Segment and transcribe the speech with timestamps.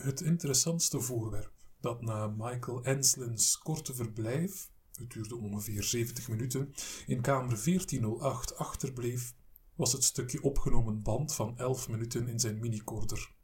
[0.00, 6.74] Het interessantste voorwerp dat na Michael Enslins korte verblijf, het duurde ongeveer 70 minuten,
[7.06, 9.34] in kamer 1408 achterbleef,
[9.74, 13.34] was het stukje opgenomen band van 11 minuten in zijn minicorder.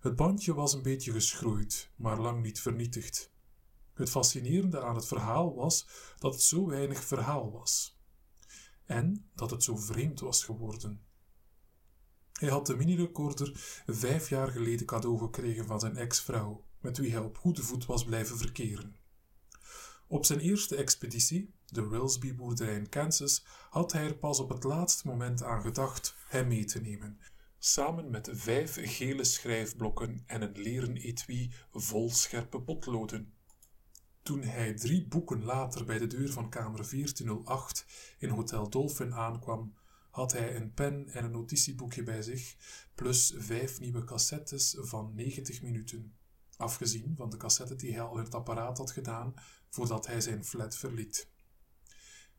[0.00, 3.32] Het bandje was een beetje geschroeid, maar lang niet vernietigd.
[3.94, 5.88] Het fascinerende aan het verhaal was
[6.18, 7.98] dat het zo weinig verhaal was.
[8.84, 11.07] En dat het zo vreemd was geworden.
[12.38, 13.52] Hij had de mini-recorder
[13.86, 18.04] vijf jaar geleden cadeau gekregen van zijn ex-vrouw, met wie hij op goede voet was
[18.04, 18.96] blijven verkeren.
[20.06, 25.06] Op zijn eerste expeditie, de Willsby-boerderij in Kansas, had hij er pas op het laatste
[25.06, 27.20] moment aan gedacht hem mee te nemen,
[27.58, 33.32] samen met vijf gele schrijfblokken en een leren etui vol scherpe potloden.
[34.22, 37.86] Toen hij drie boeken later bij de deur van kamer 1408
[38.18, 39.74] in Hotel Dolphin aankwam,
[40.18, 42.56] had hij een pen en een notitieboekje bij zich,
[42.94, 46.14] plus vijf nieuwe cassettes van 90 minuten,
[46.56, 49.34] afgezien van de cassette die hij al het apparaat had gedaan
[49.68, 51.30] voordat hij zijn flat verliet.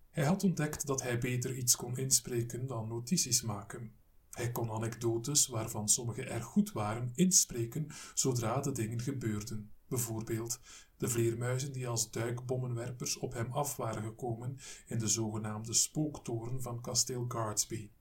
[0.10, 3.96] Hij had ontdekt dat hij beter iets kon inspreken dan notities maken.
[4.30, 9.72] Hij kon anekdotes, waarvan sommige erg goed waren, inspreken zodra de dingen gebeurden.
[9.88, 10.60] Bijvoorbeeld
[11.00, 16.82] de vleermuizen die als duikbommenwerpers op hem af waren gekomen in de zogenaamde spooktoren van
[16.82, 17.92] kasteel Guardsby.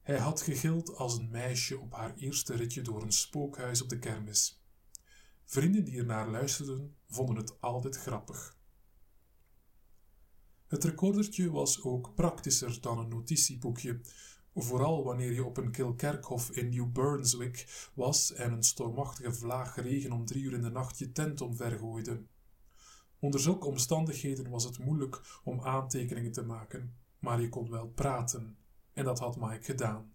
[0.00, 3.98] Hij had gegild als een meisje op haar eerste ritje door een spookhuis op de
[3.98, 4.62] kermis.
[5.44, 8.56] Vrienden die ernaar luisterden, vonden het altijd grappig.
[10.66, 14.00] Het recordertje was ook praktischer dan een notitieboekje,
[14.54, 20.12] Vooral wanneer je op een kilkerkhof in New Brunswick was en een stormachtige vlaag regen
[20.12, 22.22] om drie uur in de nacht je tent omvergooide.
[23.18, 28.56] Onder zulke omstandigheden was het moeilijk om aantekeningen te maken, maar je kon wel praten,
[28.92, 30.14] en dat had Mike gedaan.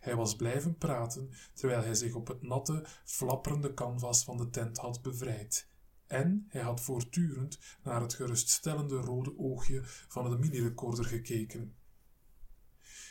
[0.00, 4.78] Hij was blijven praten terwijl hij zich op het natte, flapperende canvas van de tent
[4.78, 5.68] had bevrijd.
[6.06, 11.76] En hij had voortdurend naar het geruststellende rode oogje van de mini-recorder gekeken.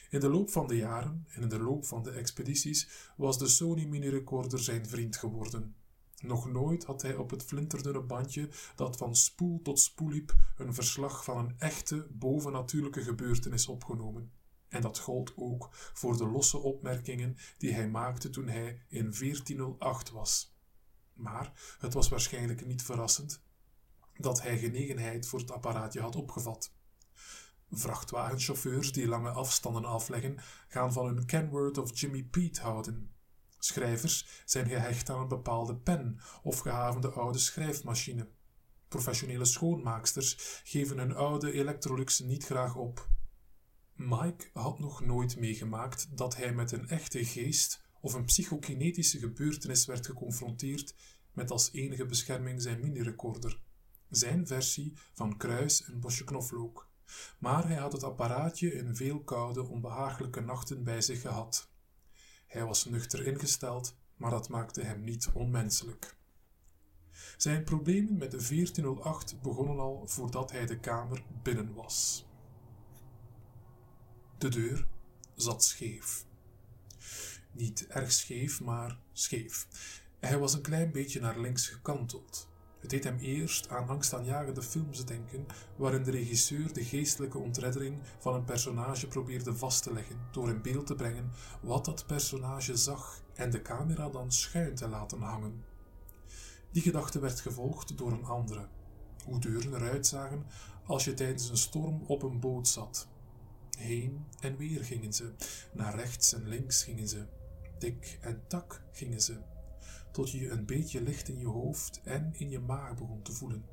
[0.10, 3.48] In de loop van de jaren en in de loop van de expedities was de
[3.48, 5.76] Sony mini-recorder zijn vriend geworden.
[6.22, 10.74] Nog nooit had hij op het flinterdunne bandje dat van spoel tot spoel liep een
[10.74, 14.32] verslag van een echte bovennatuurlijke gebeurtenis opgenomen.
[14.68, 20.10] En dat gold ook voor de losse opmerkingen die hij maakte toen hij in 1408
[20.10, 20.56] was.
[21.14, 23.42] Maar het was waarschijnlijk niet verrassend
[24.18, 26.76] dat hij genegenheid voor het apparaatje had opgevat.
[27.72, 33.12] Vrachtwagenchauffeurs die lange afstanden afleggen, gaan van hun Kenworth of Jimmy Pete houden.
[33.60, 38.30] Schrijvers zijn gehecht aan een bepaalde pen of gehavende oude schrijfmachine.
[38.88, 43.10] Professionele schoonmaaksters geven hun oude Electrolux niet graag op.
[43.94, 49.86] Mike had nog nooit meegemaakt dat hij met een echte geest of een psychokinetische gebeurtenis
[49.86, 50.96] werd geconfronteerd
[51.32, 53.62] met als enige bescherming zijn mini-recorder,
[54.10, 56.87] zijn versie van Kruis en Bosje Knoflook
[57.40, 61.70] maar hij had het apparaatje in veel koude, onbehagelijke nachten bij zich gehad.
[62.48, 66.16] Hij was nuchter ingesteld, maar dat maakte hem niet onmenselijk.
[67.38, 72.26] Zijn problemen met de 1408 begonnen al voordat hij de kamer binnen was.
[74.38, 74.88] De deur
[75.36, 76.26] zat scheef.
[77.52, 79.68] Niet erg scheef, maar scheef.
[80.20, 82.50] Hij was een klein beetje naar links gekanteld.
[82.80, 85.46] Het deed hem eerst aan angstaanjagende films denken,
[85.76, 90.62] waarin de regisseur de geestelijke ontreddering van een personage probeerde vast te leggen door in
[90.62, 95.64] beeld te brengen wat dat personage zag en de camera dan schuin te laten hangen.
[96.72, 98.68] Die gedachte werd gevolgd door een andere.
[99.26, 100.46] Hoe deuren eruit zagen
[100.86, 103.08] als je tijdens een storm op een boot zat.
[103.78, 105.32] Heen en weer gingen ze,
[105.74, 107.26] naar rechts en links gingen ze,
[107.78, 109.57] tik en tak gingen ze
[110.18, 113.66] tot je een beetje licht in je hoofd en in je maag begon te voelen.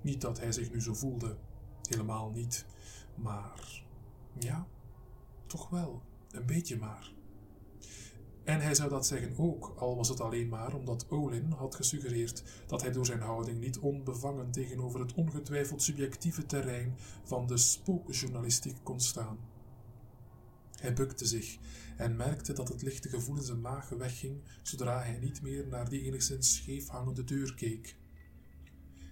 [0.00, 1.36] Niet dat hij zich nu zo voelde,
[1.82, 2.66] helemaal niet,
[3.14, 3.82] maar
[4.38, 4.66] ja,
[5.46, 7.12] toch wel, een beetje maar.
[8.44, 12.42] En hij zou dat zeggen ook, al was het alleen maar omdat Olin had gesuggereerd
[12.66, 18.76] dat hij door zijn houding niet onbevangen tegenover het ongetwijfeld subjectieve terrein van de spookjournalistiek
[18.82, 19.38] kon staan.
[20.80, 21.58] Hij bukte zich
[21.98, 25.88] en merkte dat het lichte gevoel in zijn maag wegging zodra hij niet meer naar
[25.88, 27.96] die enigszins scheef hangende deur keek.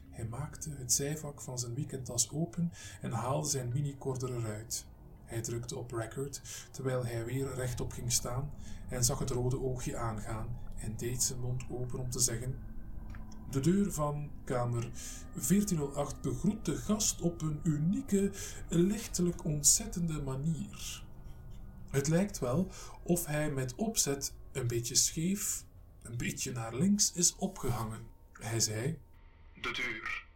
[0.09, 4.87] Hij maakte het zijvak van zijn weekendtas open en haalde zijn minicorder eruit.
[5.25, 8.51] Hij drukte op record terwijl hij weer rechtop ging staan
[8.89, 12.59] en zag het rode oogje aangaan en deed zijn mond open om te zeggen:
[13.51, 14.91] De deur van kamer
[15.33, 18.31] 1408 begroet de gast op een unieke,
[18.69, 21.05] lichtelijk ontzettende manier.
[21.91, 22.71] Het lijkt wel
[23.03, 25.65] of hij met opzet een beetje scheef,
[26.03, 28.07] een beetje naar links, is opgehangen.
[28.33, 28.99] Hij zei:
[29.61, 30.27] De deur.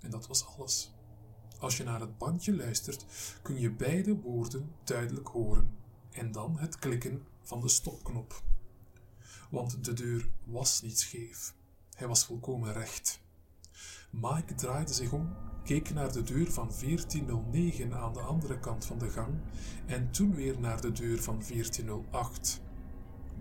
[0.00, 0.92] En dat was alles.
[1.58, 3.06] Als je naar het bandje luistert,
[3.42, 5.76] kun je beide woorden duidelijk horen
[6.10, 8.42] en dan het klikken van de stopknop.
[9.50, 11.54] Want de deur was niet scheef.
[11.94, 13.20] Hij was volkomen recht.
[14.10, 18.98] Mike draaide zich om, keek naar de deur van 1409 aan de andere kant van
[18.98, 19.34] de gang
[19.86, 22.60] en toen weer naar de deur van 1408.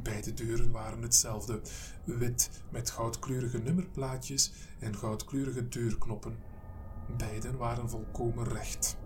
[0.04, 1.62] Beide deuren waren hetzelfde,
[2.04, 6.38] wit met goudkleurige nummerplaatjes en goudkleurige deurknoppen.
[7.18, 8.98] Beiden waren volkomen recht.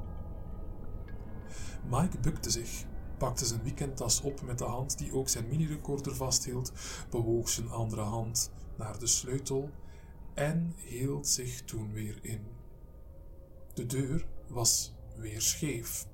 [1.89, 2.85] Mike bukte zich,
[3.17, 6.71] pakte zijn weekendtas op met de hand die ook zijn mini-recorder vasthield,
[7.09, 9.69] bewoog zijn andere hand naar de sleutel
[10.33, 12.56] en hield zich toen weer in.
[13.77, 16.07] De deur was weer scheef.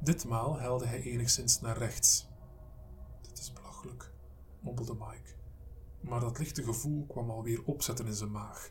[0.00, 2.28] Ditmaal helde hij enigszins naar rechts.
[3.20, 4.12] Dit is belachelijk,
[4.60, 5.34] mompelde Mike.
[6.00, 8.70] Maar dat lichte gevoel kwam alweer opzetten in zijn maag.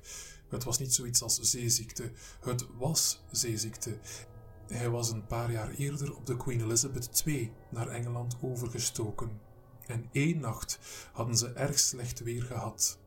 [0.50, 4.00] Het was niet zoiets als zeeziekte, het was zeeziekte.
[4.68, 9.42] Hij was een paar jaar eerder op de Queen Elizabeth II naar Engeland overgestoken.
[9.86, 10.80] En één nacht
[11.12, 13.01] hadden ze erg slecht weer gehad.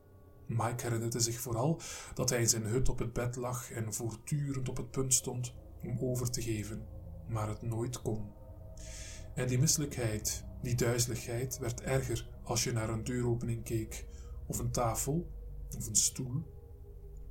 [0.47, 1.81] Mike herinnerde zich vooral
[2.13, 5.53] dat hij in zijn hut op het bed lag en voortdurend op het punt stond
[5.83, 6.87] om over te geven,
[7.27, 8.31] maar het nooit kon.
[9.35, 14.05] En die misselijkheid, die duizeligheid, werd erger als je naar een deuropening keek,
[14.45, 15.31] of een tafel,
[15.77, 16.43] of een stoel,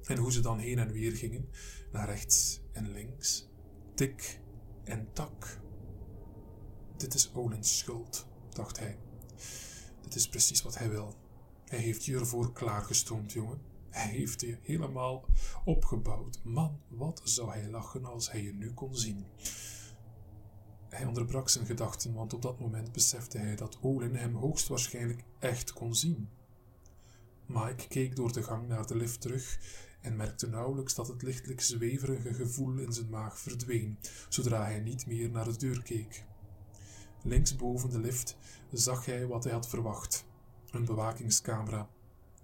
[0.03, 1.49] en hoe ze dan heen en weer gingen,
[1.93, 3.49] naar rechts en links,
[3.95, 4.41] tik
[4.85, 5.61] en tak.
[6.97, 8.99] Dit is Olin's schuld, dacht hij.
[10.03, 11.24] Dit is precies wat hij wil.
[11.65, 13.59] Hij heeft je ervoor klaargestoomd, jongen.
[13.91, 15.25] Hij heeft je helemaal
[15.65, 16.41] opgebouwd.
[16.45, 19.25] Man, wat zou hij lachen als hij je nu kon zien.
[20.89, 25.73] Hij onderbrak zijn gedachten, want op dat moment besefte hij dat Olin hem hoogstwaarschijnlijk echt
[25.73, 26.29] kon zien.
[27.47, 29.59] Mike keek door de gang naar de lift terug
[30.01, 35.07] en merkte nauwelijks dat het lichtelijk zweverige gevoel in zijn maag verdween, zodra hij niet
[35.07, 36.25] meer naar de deur keek.
[37.23, 38.37] Links boven de lift
[38.73, 40.25] zag hij wat hij had verwacht:
[40.75, 41.89] een bewakingscamera.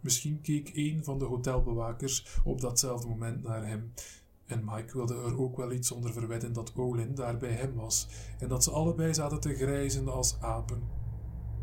[0.00, 3.92] Misschien keek een van de hotelbewakers op datzelfde moment naar hem,
[4.50, 8.06] en Mike wilde er ook wel iets onder verwedden dat Olin daar bij hem was
[8.38, 10.82] en dat ze allebei zaten te grijzen als apen.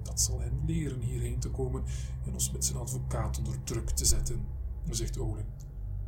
[0.03, 1.83] Dat zal hem leren hierheen te komen
[2.25, 4.45] en ons met zijn advocaat onder druk te zetten,
[4.89, 5.45] zegt Olin.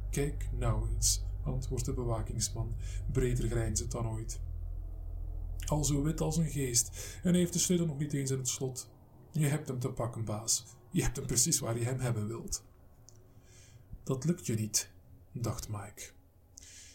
[0.09, 2.75] Kijk nou eens, antwoordt de bewakingsman,
[3.11, 4.39] breder grijnzend dan ooit.
[5.65, 8.47] Al zo wit als een geest en heeft de sleutel nog niet eens in het
[8.47, 8.89] slot.
[9.31, 10.65] Je hebt hem te pakken, baas.
[10.91, 12.63] Je hebt hem precies waar je hem hebben wilt.
[14.03, 14.89] Dat lukt je niet,
[15.31, 16.11] dacht Mike.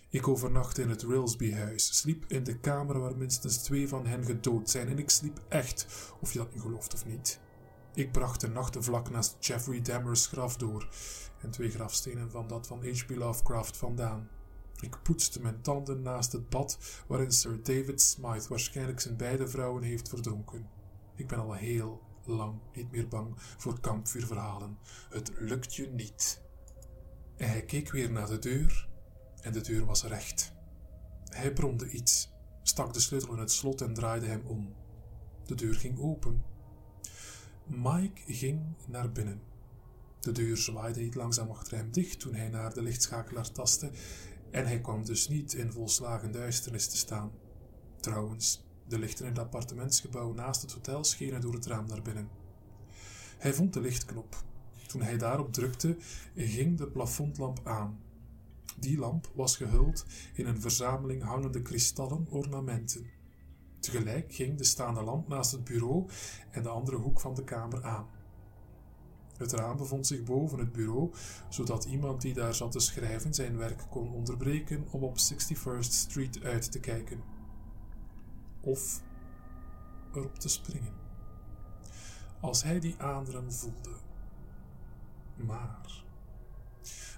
[0.09, 4.71] Ik overnachtte in het Railsby-huis, sliep in de kamer waar minstens twee van hen gedood
[4.71, 7.41] zijn en ik sliep echt, of je dat nu gelooft of niet.
[7.95, 10.89] Ik bracht de nachten vlak naast Jeffrey Dahmer's graf door
[11.43, 13.11] en twee grafstenen van dat van H.P.
[13.11, 14.29] Lovecraft vandaan.
[14.81, 19.83] Ik poetste mijn tanden naast het bad waarin Sir David Smythe waarschijnlijk zijn beide vrouwen
[19.83, 20.69] heeft verdronken.
[21.17, 24.79] Ik ben al heel lang niet meer bang voor kampvuurverhalen.
[25.11, 26.43] Het lukt je niet.
[27.37, 28.89] En hij keek weer naar de deur
[29.41, 30.53] en de deur was recht.
[31.25, 32.31] Hij bromde iets,
[32.63, 34.75] stak de sleutel in het slot en draaide hem om.
[35.47, 36.45] De deur ging open.
[37.67, 39.43] Mike ging naar binnen.
[40.21, 43.91] De deur zwaaide niet langzaam achter hem dicht toen hij naar de lichtschakelaar tastte
[44.51, 47.33] en hij kwam dus niet in volslagen duisternis te staan.
[48.01, 52.29] Trouwens, de lichten in het appartementsgebouw naast het hotel schenen door het raam naar binnen.
[53.39, 54.43] Hij vond de lichtknop.
[54.87, 55.97] Toen hij daarop drukte,
[56.35, 58.01] ging de plafondlamp aan.
[58.77, 63.07] Die lamp was gehuld in een verzameling hangende kristallen ornamenten.
[63.81, 66.09] Tegelijk ging de staande lamp naast het bureau
[66.51, 68.07] en de andere hoek van de kamer aan.
[69.37, 71.13] Het raam bevond zich boven het bureau,
[71.49, 76.43] zodat iemand die daar zat te schrijven zijn werk kon onderbreken om op 61st Street
[76.43, 77.34] uit te kijken.
[78.65, 79.01] Of
[80.15, 80.95] erop te springen.
[82.41, 83.97] Als hij die aanderen voelde.
[85.37, 86.03] Maar.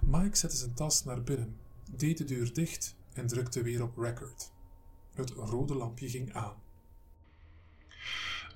[0.00, 1.61] Mike zette zijn tas naar binnen,
[1.91, 4.53] deed de deur dicht en drukte weer op record.
[5.15, 6.62] Het rode lampje ging aan.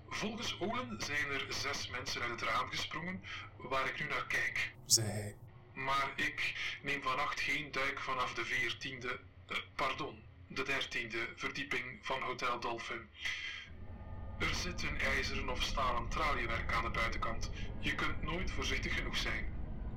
[0.09, 3.21] Volgens Olen zijn er zes mensen uit het raam gesprongen
[3.57, 5.37] waar ik nu naar kijk, zei hij.
[5.75, 12.23] Maar ik neem vannacht geen duik vanaf de veertiende, eh, pardon, de dertiende verdieping van
[12.23, 13.09] Hotel Dolphin.
[14.39, 17.51] Er zit een ijzeren of stalen traliewerk aan de buitenkant.
[17.79, 19.45] Je kunt nooit voorzichtig genoeg zijn.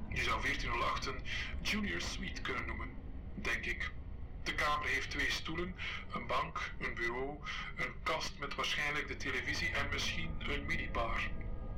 [0.09, 1.21] Je zou 1408 een
[1.61, 2.89] junior suite kunnen noemen,
[3.35, 3.91] denk ik.
[4.43, 5.75] De kamer heeft twee stoelen,
[6.13, 7.39] een bank, een bureau,
[7.75, 11.21] een kast met waarschijnlijk de televisie en misschien een minibar.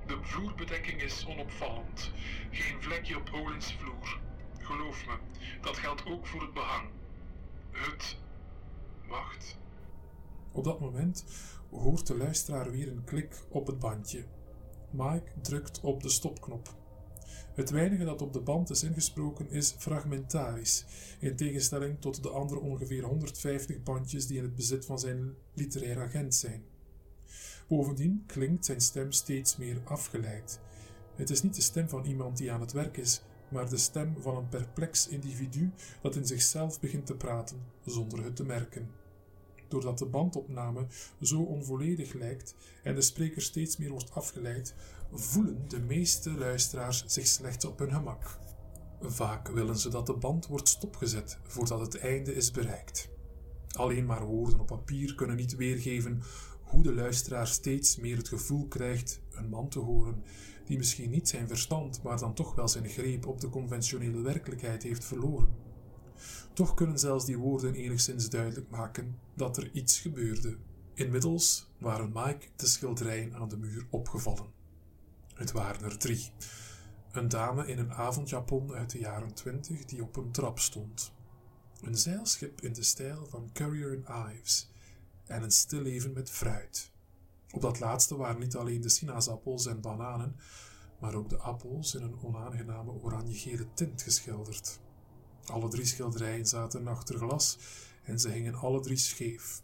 [0.05, 2.11] De vloerbedekking is onopvallend.
[2.51, 4.19] Geen vlekje op Olins vloer.
[4.59, 5.17] Geloof me,
[5.61, 6.89] dat geldt ook voor het behang.
[7.71, 8.23] Het.
[9.09, 9.57] Wacht.
[10.51, 11.25] Op dat moment
[11.69, 14.23] hoort de luisteraar weer een klik op het bandje.
[14.89, 16.75] Mike drukt op de stopknop.
[17.53, 20.85] Het weinige dat op de band is ingesproken is fragmentarisch,
[21.19, 26.01] in tegenstelling tot de andere ongeveer 150 bandjes die in het bezit van zijn literair
[26.01, 26.63] agent zijn.
[27.67, 30.59] Bovendien klinkt zijn stem steeds meer afgeleid.
[31.15, 34.15] Het is niet de stem van iemand die aan het werk is, maar de stem
[34.19, 35.71] van een perplex individu
[36.01, 38.89] dat in zichzelf begint te praten zonder het te merken.
[39.67, 40.85] Doordat de bandopname
[41.21, 44.75] zo onvolledig lijkt en de spreker steeds meer wordt afgeleid,
[45.11, 48.39] voelen de meeste luisteraars zich slechts op hun gemak.
[49.01, 53.09] Vaak willen ze dat de band wordt stopgezet voordat het einde is bereikt.
[53.71, 56.21] Alleen maar woorden op papier kunnen niet weergeven
[56.63, 60.23] hoe de luisteraar steeds meer het gevoel krijgt een man te horen
[60.65, 64.83] die misschien niet zijn verstand, maar dan toch wel zijn greep op de conventionele werkelijkheid
[64.83, 65.55] heeft verloren.
[66.53, 70.57] Toch kunnen zelfs die woorden enigszins duidelijk maken dat er iets gebeurde.
[70.93, 74.53] Inmiddels waren Mike de schilderijen aan de muur opgevallen.
[75.33, 76.31] Het waren er drie.
[77.11, 81.13] Een dame in een avondjapon uit de jaren twintig die op een trap stond.
[81.81, 84.71] Een zeilschip in de stijl van Currier Ives
[85.25, 86.91] en een stilleven met fruit.
[87.55, 90.35] Op dat laatste waren niet alleen de sinaasappels en bananen,
[90.99, 94.79] maar ook de appels in een onaangename oranje-gele tint geschilderd.
[95.45, 97.57] Alle drie schilderijen zaten achter glas
[98.03, 99.61] en ze hingen alle drie scheef.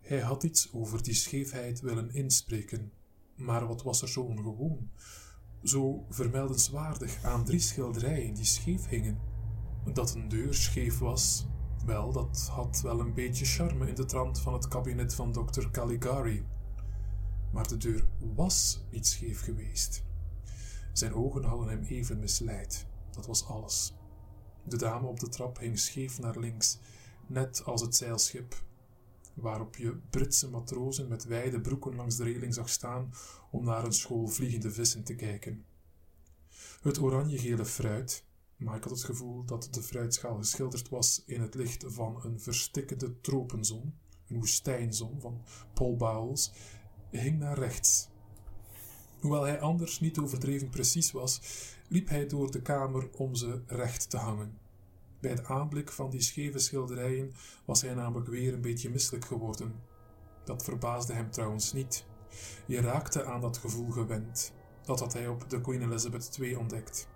[0.00, 2.92] Hij had iets over die scheefheid willen inspreken,
[3.36, 4.90] maar wat was er zo ongewoon,
[5.62, 9.18] zo vermeldenswaardig aan drie schilderijen die scheef hingen?
[9.92, 11.46] Dat een deur scheef was,
[11.86, 15.70] wel, dat had wel een beetje charme in de trant van het kabinet van dokter
[15.70, 16.44] Caligari.
[17.54, 20.02] Maar de deur was niet scheef geweest.
[20.92, 22.86] Zijn ogen hadden hem even misleid.
[23.10, 23.94] Dat was alles.
[24.64, 26.78] De dame op de trap hing scheef naar links,
[27.26, 28.62] net als het zeilschip,
[29.34, 33.14] waarop je Britse matrozen met wijde broeken langs de reling zag staan
[33.50, 35.64] om naar een school vliegende vissen te kijken.
[36.82, 38.24] Het oranje-gele fruit,
[38.56, 42.40] maar ik had het gevoel dat de fruitschaal geschilderd was in het licht van een
[42.40, 43.94] verstikkende tropenzon,
[44.28, 45.42] een woestijnzon van
[45.74, 46.52] Paul Bowles,
[47.18, 48.08] hing naar rechts.
[49.20, 51.40] Hoewel hij anders niet overdreven precies was,
[51.88, 54.58] liep hij door de kamer om ze recht te hangen.
[55.20, 59.74] Bij het aanblik van die scheve schilderijen was hij namelijk weer een beetje misselijk geworden.
[60.44, 62.06] Dat verbaasde hem trouwens niet.
[62.66, 64.52] Je raakte aan dat gevoel gewend.
[64.84, 67.08] Dat had hij op de Queen Elizabeth II ontdekt.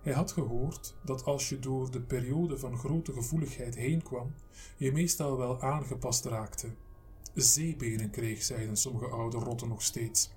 [0.00, 4.34] Hij had gehoord dat als je door de periode van grote gevoeligheid heen kwam,
[4.76, 6.74] je meestal wel aangepast raakte.
[7.34, 10.30] Zeebenen kreeg, zeiden sommige oude rotten nog steeds.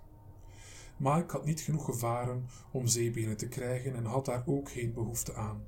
[0.97, 5.33] Mike had niet genoeg gevaren om zeebenen te krijgen en had daar ook geen behoefte
[5.33, 5.63] aan.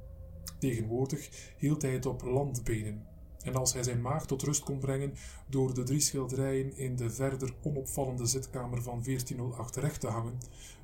[0.59, 3.05] Tegenwoordig hield hij het op landbenen,
[3.43, 5.13] en als hij zijn maag tot rust kon brengen
[5.47, 10.37] door de drie schilderijen in de verder onopvallende zitkamer van 1408 recht te hangen,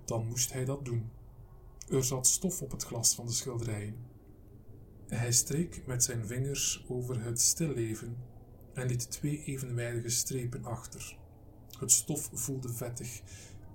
[0.05, 1.09] dan moest hij dat doen.
[1.89, 3.95] Er zat stof op het glas van de schilderijen.
[5.07, 8.17] Hij streek met zijn vingers over het stilleven
[8.77, 11.17] en liet twee evenwijdige strepen achter.
[11.79, 13.21] Het stof voelde vettig,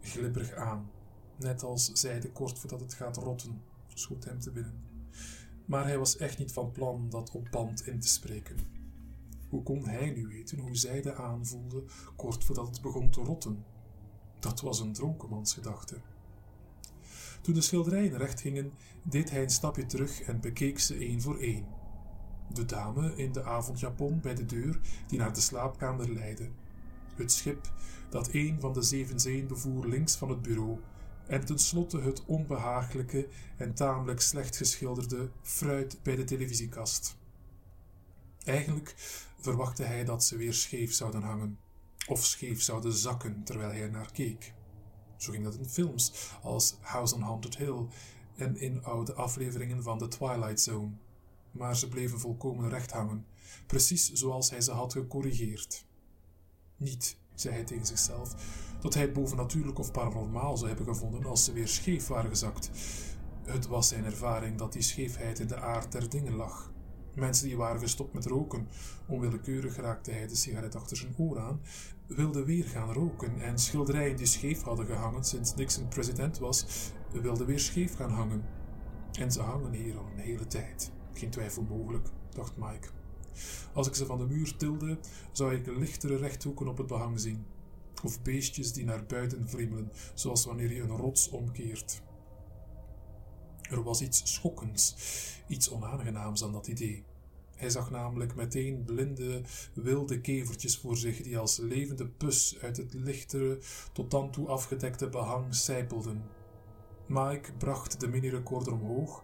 [0.01, 0.91] glibberig aan,
[1.37, 3.63] net als zijde kort voordat het gaat rotten,
[3.95, 4.83] schoot hem te binnen.
[5.65, 8.57] Maar hij was echt niet van plan dat op band in te spreken.
[9.49, 11.85] Hoe kon hij nu weten hoe zijde aanvoelde
[12.17, 13.65] kort voordat het begon te rotten?
[14.39, 16.01] Dat was een dronkenmansgedachte.
[17.41, 21.39] Toen de schilderijen recht gingen, deed hij een stapje terug en bekeek ze één voor
[21.39, 21.82] één.
[22.49, 26.49] De dame in de avondjapon bij de deur die naar de slaapkamer leidde.
[27.15, 27.73] Het schip
[28.11, 30.79] dat een van de zeven zeeën bevoer links van het bureau.
[31.27, 37.17] En tenslotte het onbehagelijke en tamelijk slecht geschilderde fruit bij de televisiekast.
[38.45, 38.95] Eigenlijk
[39.41, 41.59] verwachtte hij dat ze weer scheef zouden hangen,
[42.07, 44.55] of scheef zouden zakken terwijl hij naar keek.
[45.17, 47.87] Zo ging dat in films als House on Haunted Hill
[48.37, 50.91] en in oude afleveringen van The Twilight Zone.
[51.53, 53.27] Maar ze bleven volkomen recht hangen,
[53.67, 55.87] precies zoals hij ze had gecorrigeerd.
[56.77, 58.35] Niet, zei hij tegen zichzelf,
[58.81, 62.71] dat hij het bovennatuurlijk of paranormaal zou hebben gevonden als ze weer scheef waren gezakt.
[63.43, 66.73] Het was zijn ervaring dat die scheefheid in de aard der dingen lag.
[67.15, 68.69] Mensen die waren gestopt met roken,
[69.07, 71.61] onwillekeurig raakte hij de sigaret achter zijn oor aan,
[72.07, 76.67] wilden weer gaan roken en schilderijen die scheef hadden gehangen sinds Nixon president was,
[77.13, 78.45] wilden weer scheef gaan hangen.
[79.13, 80.93] En ze hangen hier al een hele tijd.
[81.13, 82.89] Geen twijfel mogelijk, dacht Mike.
[83.73, 84.99] Als ik ze van de muur tilde,
[85.33, 87.45] zou ik lichtere rechthoeken op het behang zien.
[88.05, 92.03] of beestjes die naar buiten vriemelen, zoals wanneer je een rots omkeert.
[93.71, 94.97] Er was iets schokkends,
[95.49, 97.05] iets onaangenaams aan dat idee.
[97.57, 99.43] Hij zag namelijk meteen blinde,
[99.75, 103.59] wilde kevertjes voor zich die als levende pus uit het lichtere,
[103.93, 106.23] tot dan toe afgedekte behang sijpelden.
[107.07, 109.23] Mike bracht de mini-recorder omhoog,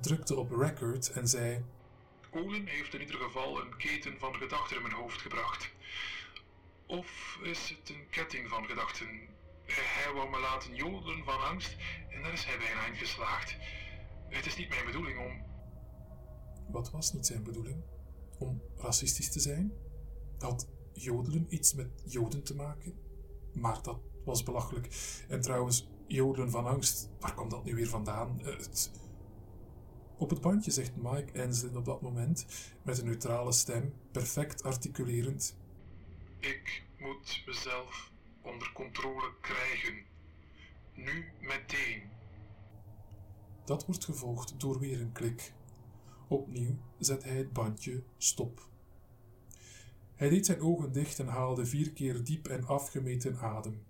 [0.00, 1.64] drukte op record en zei:
[2.30, 5.72] Olin heeft in ieder geval een keten van gedachten in mijn hoofd gebracht.
[6.86, 9.06] Of is het een ketting van gedachten?
[9.66, 11.76] Hij wou me laten jodelen van angst
[12.08, 13.56] en daar is hij bijna in geslaagd.
[14.28, 15.42] Het is niet mijn bedoeling om.
[16.72, 17.82] Wat was niet zijn bedoeling?
[18.38, 19.72] Om racistisch te zijn?
[20.38, 22.98] Had jodelen iets met joden te maken?
[23.52, 24.88] Maar dat was belachelijk.
[25.28, 28.40] En trouwens, jodelen van angst, waar kwam dat nu weer vandaan?
[28.40, 28.90] Eh, het...
[30.16, 32.46] Op het bandje zegt Mike Enslin op dat moment,
[32.82, 35.56] met een neutrale stem, perfect articulerend:
[36.40, 38.10] Ik moet mezelf
[38.42, 39.94] onder controle krijgen.
[40.94, 42.02] Nu meteen.
[43.64, 45.52] Dat wordt gevolgd door weer een klik.
[46.28, 48.68] Opnieuw zet hij het bandje stop.
[50.14, 53.82] Hij deed zijn ogen dicht en haalde vier keer diep en afgemeten adem.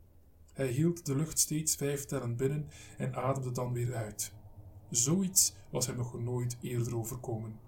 [0.53, 4.33] Hij hield de lucht steeds vijf tellen binnen en ademde dan weer uit.
[4.97, 7.59] Zoiets was hem nog nooit eerder overkomen.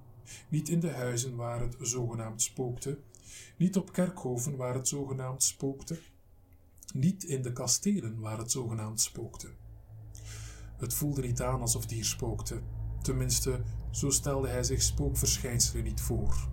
[0.49, 2.99] Niet in de huizen waar het zogenaamd spookte,
[3.57, 5.99] niet op kerkhoven waar het zogenaamd spookte,
[6.95, 9.49] niet in de kastelen waar het zogenaamd spookte.
[10.77, 12.61] Het voelde niet aan alsof die hier spookte.
[13.03, 16.49] Tenminste, zo stelde hij zich spookverschijnselen niet voor.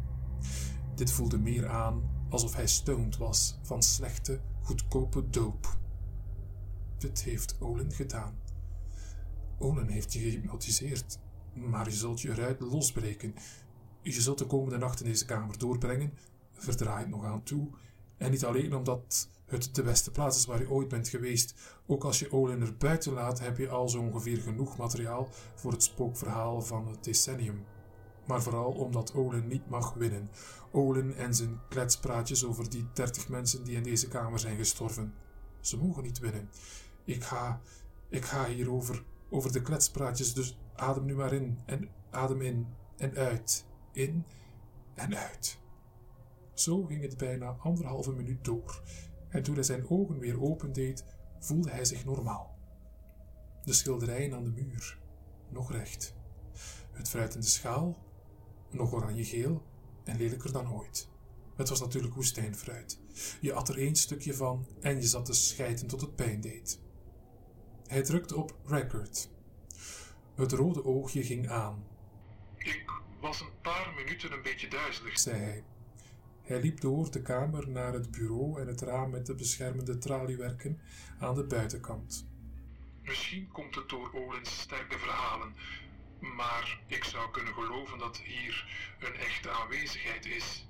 [0.95, 5.77] Dit voelde meer aan alsof hij stoned was van slechte, goedkope doop.
[6.97, 8.42] Dit heeft Olin gedaan.
[9.57, 11.19] Olin heeft je gehypnotiseerd,
[11.53, 13.33] maar je zult je eruit losbreken.
[14.01, 16.13] Je zult de komende nacht in deze kamer doorbrengen,
[16.51, 17.67] verdraai het nog aan toe,
[18.17, 21.55] en niet alleen omdat het de beste plaats is waar je ooit bent geweest.
[21.85, 25.71] Ook als je Olin er buiten laat, heb je al zo ongeveer genoeg materiaal voor
[25.71, 27.65] het spookverhaal van het decennium.
[28.27, 30.29] Maar vooral omdat Olin niet mag winnen.
[30.71, 35.13] Olin en zijn kletspraatjes over die dertig mensen die in deze kamer zijn gestorven.
[35.59, 36.49] Ze mogen niet winnen.
[37.05, 37.61] Ik ga,
[38.09, 38.71] ik ga hier
[39.33, 42.67] over, de kletspraatjes, dus adem nu maar in en adem in
[42.97, 43.65] en uit.
[43.91, 44.25] In
[44.95, 45.59] en uit.
[46.53, 48.83] Zo ging het bijna anderhalve minuut door
[49.29, 51.05] en toen hij zijn ogen weer opendeed,
[51.39, 52.57] voelde hij zich normaal.
[53.63, 54.99] De schilderijen aan de muur,
[55.49, 56.15] nog recht.
[56.91, 57.97] Het fruit in de schaal,
[58.69, 59.63] nog oranje-geel
[60.03, 61.09] en lelijker dan ooit.
[61.55, 62.99] Het was natuurlijk woestijnfruit.
[63.41, 66.79] Je at er één stukje van en je zat te schijten tot het pijn deed.
[67.93, 69.29] Hij drukte op record.
[70.35, 71.83] Het rode oogje ging aan.
[72.57, 75.63] Ik was een paar minuten een beetje duizelig, zei hij.
[76.41, 80.81] Hij liep door de kamer naar het bureau en het raam met de beschermende traliewerken
[81.19, 82.27] aan de buitenkant.
[83.01, 85.55] Misschien komt het door Olins sterke verhalen,
[86.19, 88.67] maar ik zou kunnen geloven dat hier
[88.99, 90.69] een echte aanwezigheid is.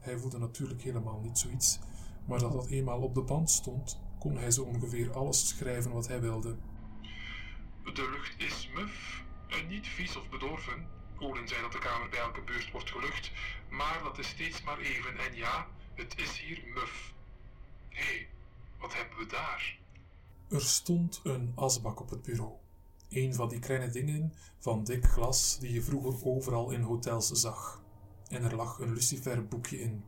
[0.00, 1.78] Hij voelde natuurlijk helemaal niet zoiets,
[2.26, 6.08] maar dat dat eenmaal op de band stond, kon hij zo ongeveer alles schrijven wat
[6.08, 6.56] hij wilde.
[7.84, 10.86] De lucht is muf en niet vies of bedorven.
[11.18, 13.32] Olin zei dat de kamer bij elke beurt wordt gelucht,
[13.70, 15.18] maar dat is steeds maar even.
[15.18, 17.14] En ja, het is hier muf.
[17.88, 18.28] Hé, hey,
[18.80, 19.78] wat hebben we daar?
[20.48, 22.52] Er stond een asbak op het bureau.
[23.08, 27.82] Een van die kleine dingen van dik glas die je vroeger overal in hotels zag.
[28.28, 30.04] En er lag een luciferboekje in.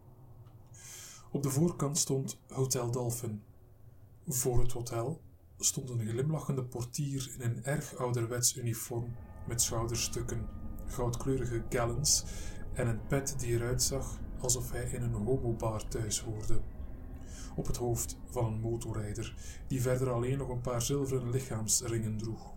[1.31, 3.43] Op de voorkant stond Hotel Dolphin.
[4.27, 5.21] Voor het hotel
[5.59, 10.49] stond een glimlachende portier in een erg ouderwets uniform met schouderstukken,
[10.87, 12.25] goudkleurige gallons
[12.73, 16.61] en een pet die eruit zag alsof hij in een homobar thuis hoorde.
[17.57, 19.35] Op het hoofd van een motorrijder,
[19.67, 22.53] die verder alleen nog een paar zilveren lichaamsringen droeg.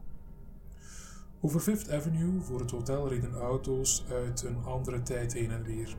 [1.41, 5.97] Over Fifth Avenue voor het hotel reden auto's uit een andere tijd heen en weer.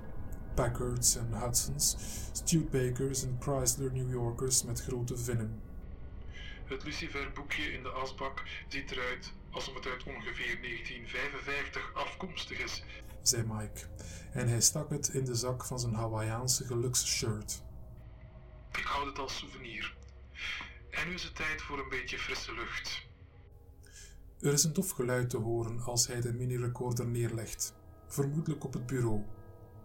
[0.59, 1.97] Packards en Hudsons,
[2.33, 5.61] Studebakers en Chrysler New Yorkers met grote vinnen.
[6.65, 12.85] Het Lucifer-boekje in de asbak ziet eruit alsof het uit ongeveer 1955 afkomstig is,
[13.23, 13.87] zei Mike,
[14.33, 17.63] en hij stak het in de zak van zijn Hawaïaanse geluksshirt.
[18.73, 19.97] Ik houd het als souvenir.
[20.91, 23.07] En nu is het tijd voor een beetje frisse lucht.
[24.41, 27.75] Er is een dof geluid te horen als hij de mini-recorder neerlegt,
[28.07, 29.25] vermoedelijk op het bureau.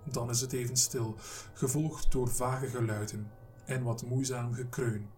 [0.04, 1.16] Dan is het even stil,
[1.54, 3.32] gevolgd door vage geluiden
[3.66, 5.10] en wat moeizaam gekreun.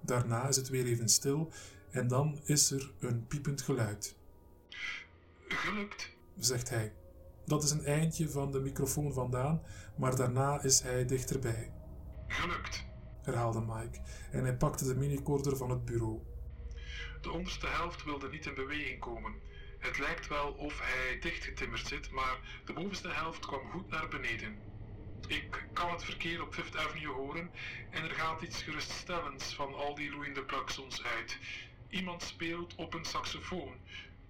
[0.00, 1.52] Daarna is het weer even stil
[1.90, 4.16] en dan is er een piepend geluid.
[5.48, 6.92] Gelukt, zegt hij.
[7.44, 9.62] Dat is een eindje van de microfoon vandaan,
[9.96, 11.72] maar daarna is hij dichterbij.
[12.26, 12.84] Gelukt.
[13.22, 16.20] herhaalde Mike en hij pakte de minicorder van het bureau.
[17.20, 19.34] De onderste helft wilde niet in beweging komen.
[19.82, 24.58] Het lijkt wel of hij dichtgetimmerd zit, maar de bovenste helft kwam goed naar beneden.
[25.26, 27.50] Ik kan het verkeer op Fifth Avenue horen
[27.90, 31.38] en er gaat iets geruststellends van al die loeiende klaksons uit.
[31.88, 33.74] Iemand speelt op een saxofoon,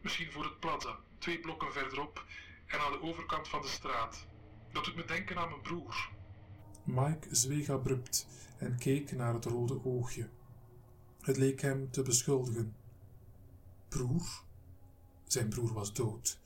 [0.00, 2.24] misschien voor het plaza, twee blokken verderop
[2.66, 4.26] en aan de overkant van de straat.
[4.72, 6.10] Dat doet me denken aan mijn broer.
[6.84, 8.26] Mike zweeg abrupt
[8.58, 10.28] en keek naar het rode oogje.
[11.20, 12.76] Het leek hem te beschuldigen.
[13.88, 14.50] Broer?
[15.32, 16.38] Zijn broer was dood.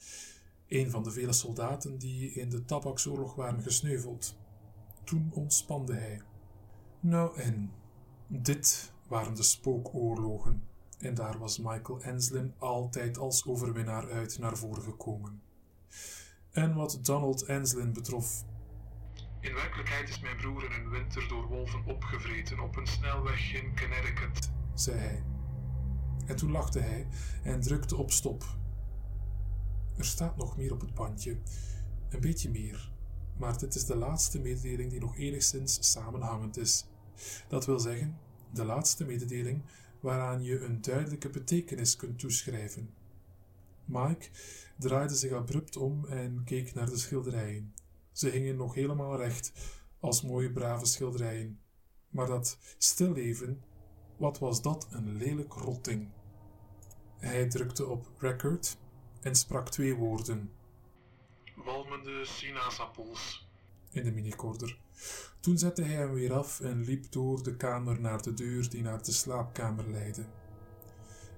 [0.68, 4.36] Een van de vele soldaten die in de tabaksoorlog waren gesneuveld.
[5.04, 6.20] Toen ontspande hij.
[7.00, 7.72] Nou en,
[8.26, 10.62] dit waren de spookoorlogen,
[10.98, 15.42] en daar was Michael Enslin altijd als overwinnaar uit naar voren gekomen.
[16.50, 18.44] En wat Donald Enslin betrof,
[19.40, 23.76] In werkelijkheid is mijn broer in een winter door wolven opgevreten op een snelweg in
[23.76, 24.50] Connecticut.
[24.74, 25.22] zei hij.
[26.26, 27.06] En toen lachte hij
[27.42, 28.44] en drukte op stop.
[29.96, 31.36] Er staat nog meer op het bandje,
[32.08, 32.92] een beetje meer,
[33.36, 36.86] maar dit is de laatste mededeling die nog enigszins samenhangend is.
[37.48, 38.18] Dat wil zeggen,
[38.52, 39.62] de laatste mededeling
[40.00, 42.90] waaraan je een duidelijke betekenis kunt toeschrijven.
[43.84, 44.28] Mike
[44.78, 47.74] draaide zich abrupt om en keek naar de schilderijen.
[48.12, 49.52] Ze hingen nog helemaal recht,
[50.00, 51.58] als mooie brave schilderijen.
[52.08, 53.62] Maar dat stilleven,
[54.16, 56.08] wat was dat een lelijk rotting.
[57.18, 58.76] Hij drukte op record
[59.26, 60.50] en sprak twee woorden
[61.54, 63.48] Walmende sinaasappels.
[63.90, 64.78] in de minicorder.
[65.40, 68.82] Toen zette hij hem weer af en liep door de kamer naar de deur die
[68.82, 70.24] naar de slaapkamer leidde.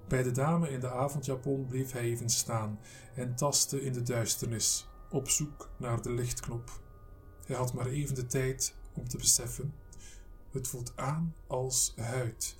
[0.08, 2.80] Bij de dame in de avondjapon bleef hij even staan
[3.14, 6.80] en tastte in de duisternis, op zoek naar de lichtknop.
[7.46, 9.74] Hij had maar even de tijd om te beseffen:
[10.50, 12.56] het voelt aan als huid,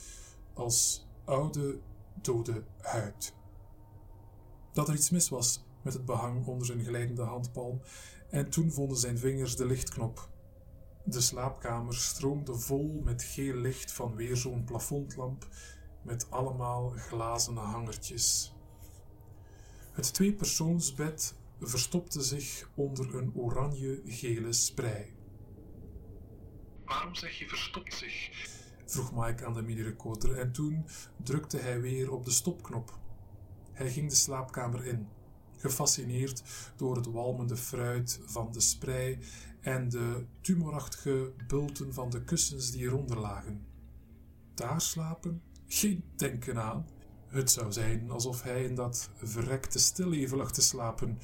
[0.54, 1.78] als oude,
[2.22, 3.36] dode huid.
[4.78, 7.80] Dat er iets mis was met het behang onder zijn glijdende handpalm,
[8.30, 10.28] en toen vonden zijn vingers de lichtknop.
[11.04, 15.48] De slaapkamer stroomde vol met geel licht van weer zo'n plafondlamp
[16.02, 18.54] met allemaal glazen hangertjes.
[19.92, 25.14] Het tweepersoonsbed verstopte zich onder een oranje-gele sprei.
[26.84, 28.30] Waarom zeg je verstopt zich?
[28.86, 30.86] vroeg Mike aan de mini-recorder en toen
[31.16, 32.98] drukte hij weer op de stopknop.
[33.78, 35.08] Hij ging de slaapkamer in,
[35.56, 36.42] gefascineerd
[36.76, 39.18] door het walmende fruit van de sprei
[39.60, 43.66] en de tumorachtige bulten van de kussens die eronder lagen.
[44.54, 45.42] Daar slapen?
[45.66, 46.86] Geen denken aan.
[47.26, 51.18] Het zou zijn alsof hij in dat verrekte stilleven lag te slapen,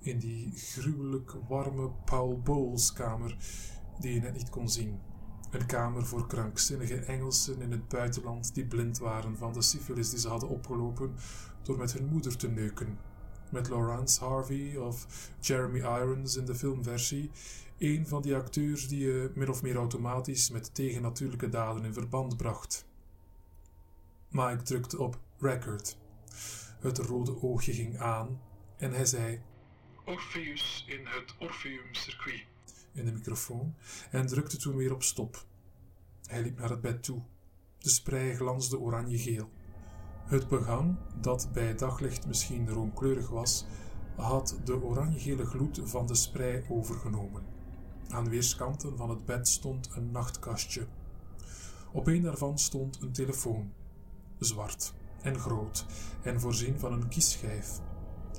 [0.00, 3.36] in die gruwelijk warme Paul Bowles kamer
[4.00, 5.00] die je net niet kon zien.
[5.50, 10.18] Een kamer voor krankzinnige Engelsen in het buitenland die blind waren van de syfilis die
[10.18, 11.14] ze hadden opgelopen
[11.66, 12.98] door met hun moeder te neuken.
[13.50, 15.06] Met Laurence Harvey of
[15.40, 17.30] Jeremy Irons in de filmversie,
[17.78, 22.36] een van die acteurs die je min of meer automatisch met tegennatuurlijke daden in verband
[22.36, 22.86] bracht.
[24.30, 25.98] Mike drukte op record.
[26.80, 28.40] Het rode oogje ging aan
[28.76, 29.40] en hij zei
[30.04, 32.44] Orpheus in het Orpheum-circuit.
[32.92, 33.74] in de microfoon
[34.10, 35.44] en drukte toen weer op stop.
[36.26, 37.22] Hij liep naar het bed toe.
[37.78, 39.50] De sprei glansde oranje-geel.
[40.26, 43.66] Het behang, dat bij daglicht misschien roomkleurig was,
[44.16, 47.42] had de oranje-gele gloed van de sprei overgenomen.
[48.08, 50.86] Aan weerskanten van het bed stond een nachtkastje.
[51.92, 53.72] Op een daarvan stond een telefoon,
[54.38, 55.86] zwart en groot
[56.22, 57.80] en voorzien van een kiesschijf.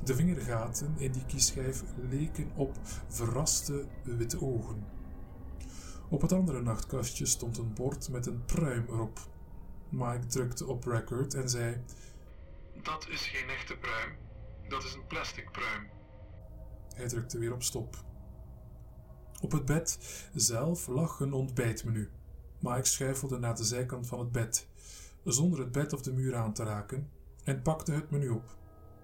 [0.03, 4.83] De vingergaten in die kiesschijf leken op verraste witte ogen.
[6.09, 9.19] Op het andere nachtkastje stond een bord met een pruim erop.
[9.89, 11.83] Mike drukte op record en zei:
[12.83, 14.15] Dat is geen echte pruim.
[14.67, 15.87] Dat is een plastic pruim.
[16.95, 18.05] Hij drukte weer op stop.
[19.41, 19.99] Op het bed
[20.33, 22.09] zelf lag een ontbijtmenu.
[22.59, 24.67] Mike schuifelde naar de zijkant van het bed,
[25.23, 27.09] zonder het bed of de muur aan te raken,
[27.43, 28.57] en pakte het menu op.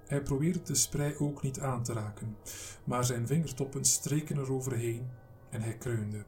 [0.08, 2.38] Hij probeerde de sprei ook niet aan te raken,
[2.84, 5.10] maar zijn vingertoppen streken eroverheen
[5.50, 6.26] en hij kreunde.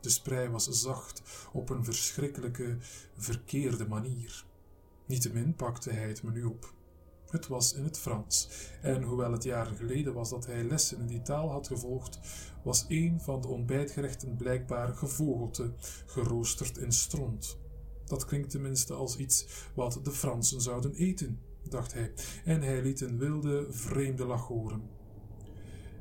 [0.00, 2.76] De sprei was zacht op een verschrikkelijke,
[3.16, 4.44] verkeerde manier.
[5.06, 6.74] Niettemin pakte hij het menu op.
[7.26, 8.48] Het was in het Frans,
[8.82, 12.18] en hoewel het jaren geleden was dat hij lessen in die taal had gevolgd,
[12.64, 15.72] was een van de ontbijtgerechten blijkbaar gevogelte,
[16.06, 17.58] geroosterd in stront.
[18.04, 22.12] Dat klinkt tenminste als iets wat de Fransen zouden eten, dacht hij,
[22.44, 24.82] en hij liet een wilde, vreemde lach horen.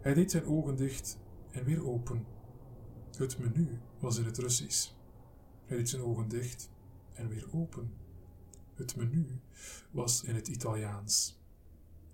[0.02, 1.18] Hij deed zijn ogen dicht
[1.52, 2.35] en weer open.
[3.18, 4.92] Het menu was in het Russisch.
[5.66, 6.70] Hij liet zijn ogen dicht
[7.14, 7.94] en weer open.
[8.74, 9.40] Het menu
[9.92, 11.40] was in het Italiaans.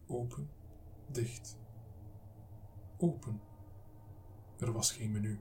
[0.07, 0.49] Open,
[1.11, 1.57] dicht,
[2.97, 3.41] open.
[4.59, 5.39] Er was geen menu.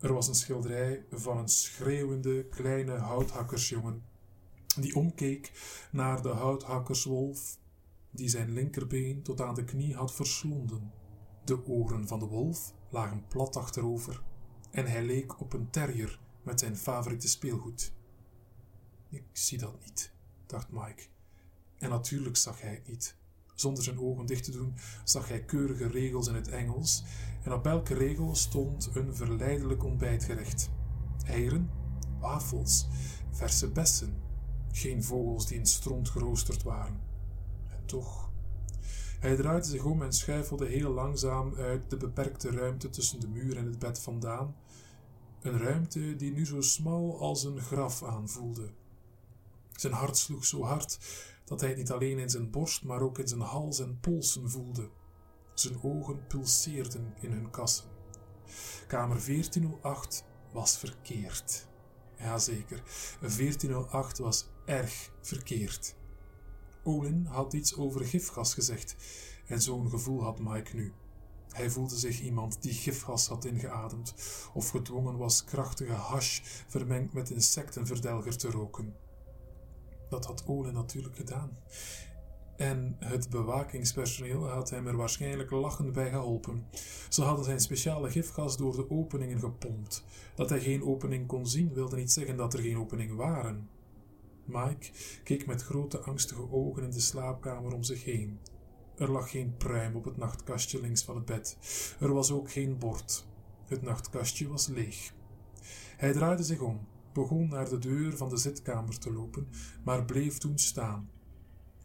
[0.00, 4.02] Er was een schilderij van een schreeuwende kleine houthakkersjongen
[4.80, 5.52] die omkeek
[5.90, 7.58] naar de houthakkerswolf
[8.10, 10.92] die zijn linkerbeen tot aan de knie had verslonden.
[11.44, 14.22] De oren van de wolf lagen plat achterover
[14.72, 17.92] en hij leek op een terrier met zijn favoriete speelgoed.
[19.08, 20.12] Ik zie dat niet,
[20.46, 21.02] dacht Mike.
[21.78, 23.16] En natuurlijk zag hij het niet.
[23.54, 27.04] Zonder zijn ogen dicht te doen, zag hij keurige regels in het Engels,
[27.42, 30.70] en op elke regel stond een verleidelijk ontbijtgerecht:
[31.26, 31.70] eieren,
[32.20, 32.86] wafels,
[33.30, 34.22] verse bessen,
[34.72, 37.00] geen vogels die in stront geroosterd waren.
[37.68, 38.31] En toch.
[39.22, 43.56] Hij draaide zich om en schuifelde heel langzaam uit de beperkte ruimte tussen de muur
[43.56, 44.56] en het bed vandaan,
[45.40, 48.70] een ruimte die nu zo smal als een graf aanvoelde.
[49.72, 50.98] Zijn hart sloeg zo hard
[51.44, 54.50] dat hij het niet alleen in zijn borst, maar ook in zijn hals en polsen
[54.50, 54.88] voelde.
[55.54, 57.88] Zijn ogen pulseerden in hun kassen.
[58.86, 61.68] Kamer 1408 was verkeerd.
[62.16, 62.82] Jazeker,
[63.20, 65.94] 1408 was erg verkeerd.
[66.82, 68.96] Olin had iets over gifgas gezegd
[69.46, 70.92] en zo'n gevoel had Mike nu.
[71.52, 74.14] Hij voelde zich iemand die gifgas had ingeademd
[74.54, 78.94] of gedwongen was krachtige hash vermengd met insectenverdelger te roken.
[80.08, 81.58] Dat had Olin natuurlijk gedaan.
[82.56, 86.66] En het bewakingspersoneel had hem er waarschijnlijk lachend bij geholpen.
[87.08, 90.04] Ze hadden zijn speciale gifgas door de openingen gepompt.
[90.34, 93.68] Dat hij geen opening kon zien wilde niet zeggen dat er geen openingen waren.
[94.44, 94.90] Mike
[95.24, 98.38] keek met grote angstige ogen in de slaapkamer om zich heen.
[98.96, 101.58] Er lag geen pruim op het nachtkastje links van het bed.
[102.00, 103.26] Er was ook geen bord.
[103.66, 105.12] Het nachtkastje was leeg.
[105.96, 109.48] Hij draaide zich om, begon naar de deur van de zitkamer te lopen,
[109.84, 111.10] maar bleef toen staan.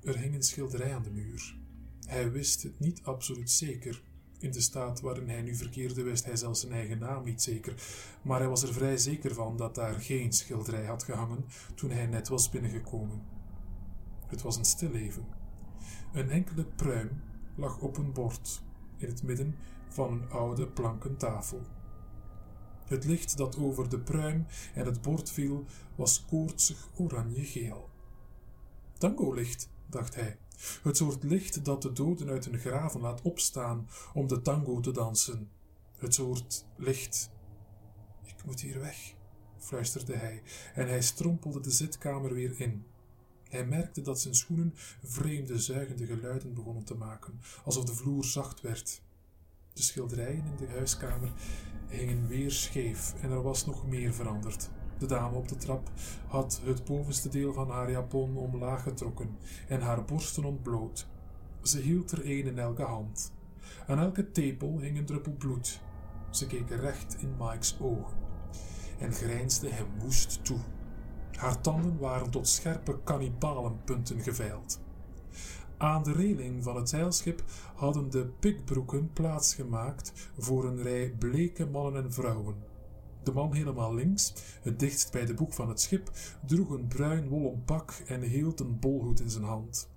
[0.04, 1.58] Er hing een schilderij aan de muur.
[2.06, 4.04] Hij wist het niet absoluut zeker.
[4.39, 7.73] In de staat waarin hij nu verkeerde wist hij zelfs zijn eigen naam niet zeker,
[8.21, 11.45] maar hij was er vrij zeker van dat daar geen schilderij had gehangen
[11.76, 13.21] toen hij net was binnengekomen.
[14.28, 15.26] Het was een stilleven.
[16.13, 17.21] Een enkele pruim
[17.56, 18.62] lag op een bord
[18.97, 19.56] in het midden
[19.88, 21.62] van een oude planken tafel.
[22.86, 27.89] Het licht dat over de pruim en het bord viel was koortsig oranje-geel.
[28.97, 30.38] Tango-licht, dacht hij.
[30.84, 34.91] Het soort licht dat de doden uit hun graven laat opstaan om de tango te
[34.91, 35.50] dansen.
[35.98, 37.30] Het soort licht.
[38.24, 39.15] Ik moet hier weg,
[39.58, 40.41] fluisterde hij,
[40.74, 42.86] en hij strompelde de zitkamer weer in.
[43.50, 48.62] Hij merkte dat zijn schoenen vreemde, zuigende geluiden begonnen te maken, alsof de vloer zacht
[48.62, 49.02] werd.
[49.74, 51.32] De schilderijen in de huiskamer
[51.88, 54.70] hingen weer scheef en er was nog meer veranderd.
[54.98, 55.90] De dame op de trap
[56.28, 61.08] had het bovenste deel van haar japon omlaag getrokken en haar borsten ontbloot.
[61.62, 63.32] Ze hield er een in elke hand.
[63.88, 65.82] Aan elke tepel hing een druppel bloed.
[66.30, 68.18] Ze keek recht in Mike's ogen
[69.00, 70.60] en grijnsde hem woest toe.
[71.38, 74.80] Haar tanden waren tot scherpe kannibalenpunten geveild.
[75.78, 77.44] Aan de reling van het zeilschip
[77.76, 82.56] hadden de pikbroeken plaats gemaakt voor een rij bleke mannen en vrouwen.
[83.28, 86.12] De man helemaal links, het dichtst bij de boeg van het schip,
[86.46, 89.90] droeg een bruin wollen pak en hield een bolhoed in zijn hand.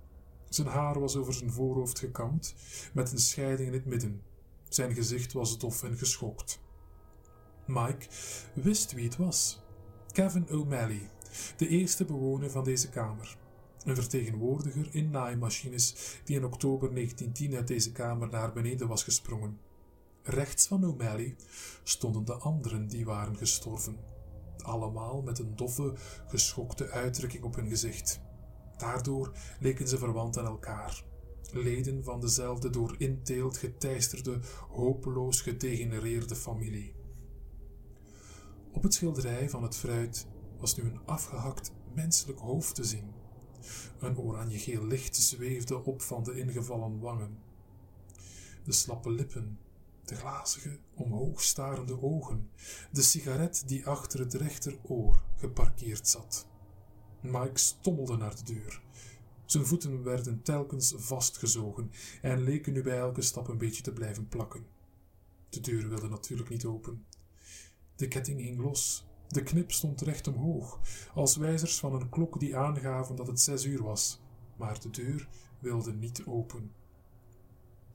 [0.49, 2.55] Zijn haar was over zijn voorhoofd gekamd,
[2.93, 4.21] met een scheiding in het midden.
[4.69, 6.59] Zijn gezicht was dof en geschokt.
[7.65, 8.07] Mike
[8.53, 9.61] wist wie het was.
[10.11, 11.09] Kevin O'Malley,
[11.57, 13.37] de eerste bewoner van deze kamer.
[13.83, 19.70] Een vertegenwoordiger in naaimachines die in oktober 1910 uit deze kamer naar beneden was gesprongen.
[20.23, 21.35] Rechts van O'Malley
[21.83, 23.97] stonden de anderen die waren gestorven,
[24.57, 25.93] allemaal met een doffe,
[26.27, 28.21] geschokte uitdrukking op hun gezicht.
[28.77, 31.03] Daardoor leken ze verwant aan elkaar,
[31.51, 36.93] leden van dezelfde door inteelt geteisterde, hopeloos gedegenereerde familie.
[38.71, 43.13] Op het schilderij van het fruit was nu een afgehakt menselijk hoofd te zien.
[43.99, 47.37] Een oranje-geel licht zweefde op van de ingevallen wangen.
[48.63, 49.59] De slappe lippen
[50.11, 52.49] de glazige, omhoog starende ogen,
[52.91, 56.47] de sigaret die achter het rechteroor geparkeerd zat.
[57.21, 58.81] Mike stommelde naar de deur.
[59.45, 64.27] Zijn voeten werden telkens vastgezogen en leken nu bij elke stap een beetje te blijven
[64.27, 64.65] plakken.
[65.49, 67.05] De deur wilde natuurlijk niet open.
[67.95, 69.05] De ketting hing los.
[69.27, 70.79] De knip stond recht omhoog,
[71.13, 74.21] als wijzers van een klok die aangaven dat het zes uur was.
[74.57, 75.27] Maar de deur
[75.59, 76.71] wilde niet open.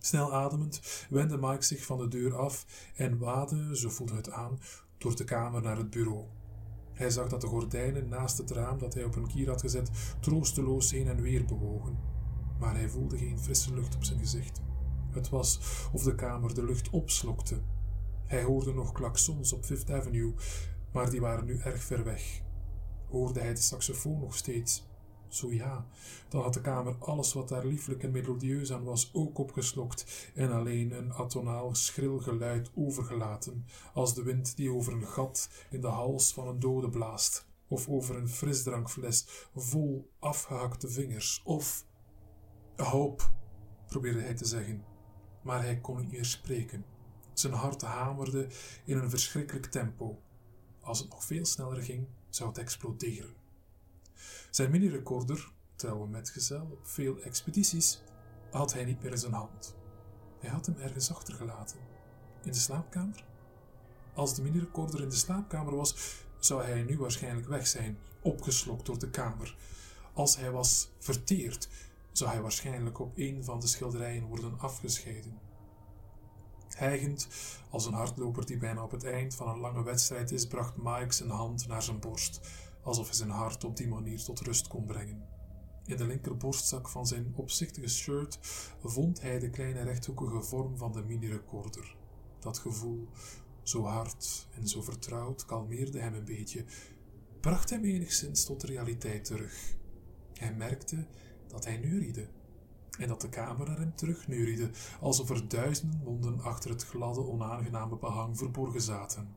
[0.06, 4.58] Snel ademend wendde Mike zich van de deur af en waadde, zo voelde het aan,
[4.98, 6.24] door de kamer naar het bureau.
[6.92, 9.90] Hij zag dat de gordijnen naast het raam dat hij op een kier had gezet
[10.20, 11.98] troosteloos heen en weer bewogen,
[12.58, 14.60] maar hij voelde geen frisse lucht op zijn gezicht.
[15.10, 15.60] Het was
[15.92, 17.60] of de kamer de lucht opslokte.
[18.24, 20.34] Hij hoorde nog klaksons op Fifth Avenue,
[20.92, 22.42] maar die waren nu erg ver weg.
[23.08, 24.86] Hoorde hij de saxofoon nog steeds?
[25.36, 25.86] Zo ja,
[26.28, 30.52] dan had de kamer alles wat daar lieflijk en melodieus aan was ook opgeslokt en
[30.52, 35.86] alleen een atonaal schril geluid overgelaten, als de wind die over een gat in de
[35.86, 41.84] hals van een dode blaast, of over een frisdrankfles vol afgehakte vingers, of...
[42.76, 43.30] Hoop,
[43.86, 44.84] probeerde hij te zeggen,
[45.42, 46.84] maar hij kon niet meer spreken.
[47.32, 48.48] Zijn hart hamerde
[48.84, 50.22] in een verschrikkelijk tempo.
[50.80, 53.45] Als het nog veel sneller ging, zou het exploderen.
[54.50, 58.02] Zijn mini-recorder, trouwe metgezel op veel expedities,
[58.50, 59.76] had hij niet meer in zijn hand.
[60.38, 61.78] Hij had hem ergens achtergelaten.
[62.42, 63.24] In de slaapkamer?
[64.14, 68.98] Als de mini-recorder in de slaapkamer was, zou hij nu waarschijnlijk weg zijn, opgeslokt door
[68.98, 69.56] de kamer.
[70.12, 71.68] Als hij was verteerd,
[72.12, 75.38] zou hij waarschijnlijk op een van de schilderijen worden afgescheiden.
[76.68, 77.28] Hijgend,
[77.70, 81.12] als een hardloper die bijna op het eind van een lange wedstrijd is, bracht Mike
[81.12, 82.40] zijn hand naar zijn borst,
[82.86, 85.28] alsof hij zijn hart op die manier tot rust kon brengen.
[85.84, 88.38] In de linkerborstzak van zijn opzichtige shirt
[88.82, 91.96] vond hij de kleine rechthoekige vorm van de mini-recorder.
[92.40, 93.08] Dat gevoel,
[93.62, 96.64] zo hard en zo vertrouwd, kalmeerde hem een beetje,
[97.40, 99.76] bracht hem enigszins tot de realiteit terug.
[100.32, 101.06] Hij merkte
[101.46, 102.28] dat hij neuriede
[102.98, 104.70] en dat de kamer naar hem terugneuriede,
[105.00, 109.35] alsof er duizenden monden achter het gladde, onaangename behang verborgen zaten.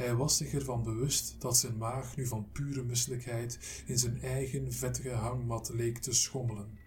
[0.00, 4.72] Hij was zich ervan bewust dat zijn maag nu van pure misselijkheid in zijn eigen
[4.72, 6.78] vettige hangmat leek te schommelen.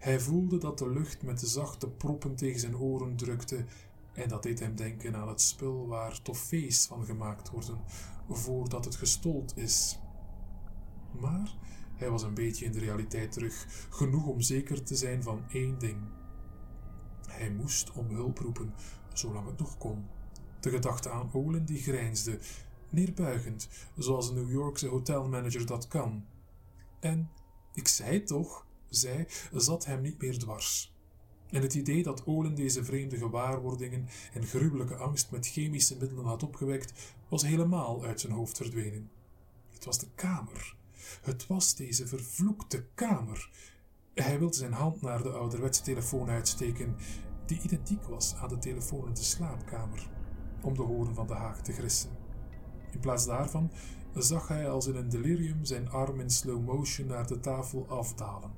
[0.00, 3.64] Hij voelde dat de lucht met de zachte proppen tegen zijn oren drukte
[4.12, 7.78] en dat deed hem denken aan het spul waar toffees van gemaakt worden
[8.28, 9.98] voordat het gestold is.
[11.20, 11.54] Maar
[11.96, 15.78] hij was een beetje in de realiteit terug, genoeg om zeker te zijn van één
[15.78, 15.98] ding.
[17.26, 18.74] Hij moest om hulp roepen,
[19.12, 20.17] zolang het nog kon.
[20.60, 22.38] De gedachte aan Olin die grijnsde,
[22.90, 26.24] neerbuigend, zoals een New Yorkse hotelmanager dat kan.
[27.00, 27.30] En,
[27.74, 30.96] ik zei toch, zij zat hem niet meer dwars.
[31.50, 36.42] En het idee dat Olin deze vreemde gewaarwordingen en gruwelijke angst met chemische middelen had
[36.42, 36.92] opgewekt,
[37.28, 39.10] was helemaal uit zijn hoofd verdwenen.
[39.70, 40.76] Het was de kamer.
[41.22, 43.50] Het was deze vervloekte kamer.
[44.14, 46.96] Hij wilde zijn hand naar de ouderwetse telefoon uitsteken,
[47.46, 50.17] die identiek was aan de telefoon in de slaapkamer
[50.62, 52.10] om de horen van de haag te grissen.
[52.90, 53.70] In plaats daarvan
[54.14, 58.50] zag hij als in een delirium zijn arm in slow motion naar de tafel afdalen.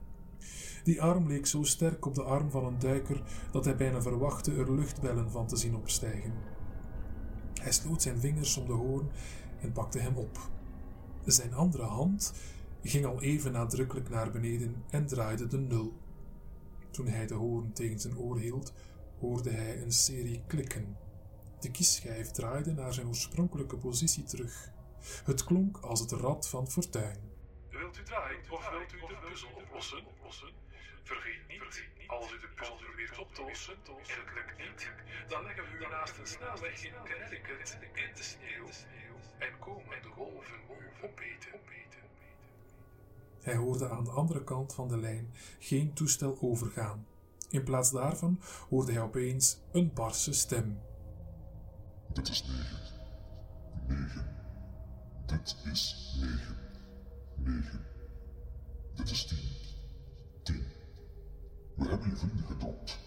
[0.84, 4.54] Die arm leek zo sterk op de arm van een duiker dat hij bijna verwachtte
[4.54, 6.32] er luchtbellen van te zien opstijgen.
[7.60, 9.08] Hij sloot zijn vingers om de hoorn
[9.60, 10.50] en pakte hem op.
[11.24, 12.32] Zijn andere hand
[12.82, 15.92] ging al even nadrukkelijk naar beneden en draaide de nul.
[16.90, 18.72] Toen hij de hoorn tegen zijn oor hield,
[19.18, 20.96] hoorde hij een serie klikken
[21.62, 24.70] de kiesschijf draaide naar zijn oorspronkelijke positie terug.
[25.24, 27.18] Het klonk als het rad van fortuin.
[27.70, 30.02] Wilt u draaien of wilt u de puzzel oplossen?
[31.02, 34.90] Vergeet niet, als u de puzzel probeert op te lossen en het lukt niet,
[35.28, 38.66] dan leggen we u naast een snelweg in Connecticut in de sneeuw
[39.38, 40.60] en komen de golven
[41.02, 41.60] opeten.
[43.40, 47.06] Hij hoorde aan de andere kant van de lijn geen toestel overgaan.
[47.48, 50.89] In plaats daarvan hoorde hij opeens een barse stem.
[52.12, 52.78] Dit is negen.
[53.88, 54.26] Negen.
[55.26, 56.56] Dit is negen.
[57.36, 57.84] Negen.
[58.94, 59.38] Dit is tien.
[60.42, 60.64] Tien.
[61.76, 62.98] We hebben je vrienden gedood.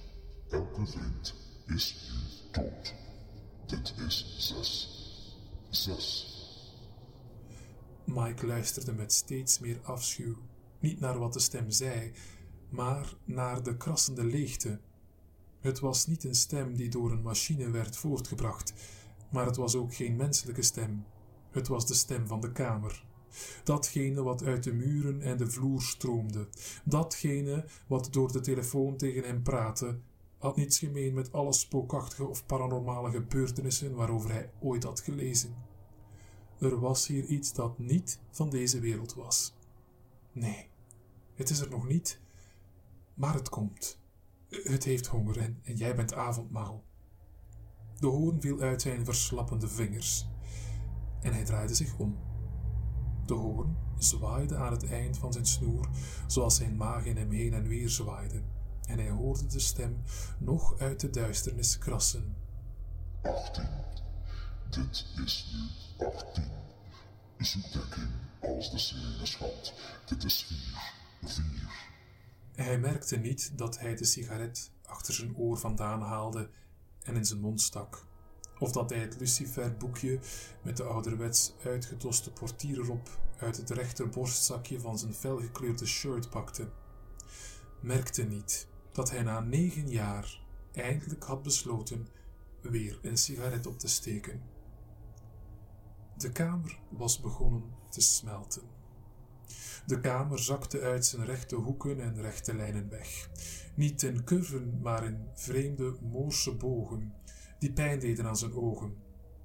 [0.49, 1.33] Elke vriend
[1.67, 2.93] is nu dood.
[3.65, 4.89] Dit is zes.
[5.69, 6.31] Zes.
[8.05, 10.35] Mike luisterde met steeds meer afschuw,
[10.79, 12.11] niet naar wat de stem zei,
[12.69, 14.79] maar naar de krassende leegte
[15.63, 18.73] het was niet een stem die door een machine werd voortgebracht,
[19.31, 21.05] maar het was ook geen menselijke stem.
[21.51, 23.05] Het was de stem van de kamer.
[23.63, 26.47] Datgene wat uit de muren en de vloer stroomde,
[26.83, 29.99] datgene wat door de telefoon tegen hem praatte,
[30.37, 35.55] had niets gemeen met alle spookachtige of paranormale gebeurtenissen waarover hij ooit had gelezen.
[36.59, 39.55] Er was hier iets dat niet van deze wereld was.
[40.31, 40.69] Nee,
[41.33, 42.19] het is er nog niet,
[43.13, 44.01] maar het komt.
[44.63, 46.83] Het heeft honger en, jij bent avondmaal.
[47.99, 50.27] De hoorn viel uit zijn verslappende vingers
[51.21, 52.17] en hij draaide zich om.
[53.25, 55.89] De hoorn zwaaide aan het eind van zijn snoer,
[56.27, 58.41] zoals zijn maag in hem heen en weer zwaaide,
[58.87, 60.01] en hij hoorde de stem
[60.37, 62.35] nog uit de duisternis krassen.
[63.21, 63.69] Achttien.
[64.69, 66.51] Dit is nu achttien.
[67.37, 69.73] Zoek dekking als de sirene schat.
[70.05, 70.93] Dit is vier.
[71.29, 71.92] Vier.
[72.55, 76.49] Hij merkte niet dat hij de sigaret achter zijn oor vandaan haalde
[77.03, 78.05] en in zijn mond stak.
[78.59, 80.19] Of dat hij het luciferboekje
[80.61, 86.69] met de ouderwets uitgetoste portier erop uit het rechterborstzakje van zijn felgekleurde shirt pakte.
[87.79, 90.41] Merkte niet dat hij na negen jaar
[90.71, 92.07] eindelijk had besloten
[92.61, 94.41] weer een sigaret op te steken.
[96.17, 98.82] De kamer was begonnen te smelten.
[99.85, 103.29] De kamer zakte uit zijn rechte hoeken en rechte lijnen weg.
[103.75, 107.13] Niet in curven, maar in vreemde moorse bogen,
[107.59, 108.95] die pijn deden aan zijn ogen.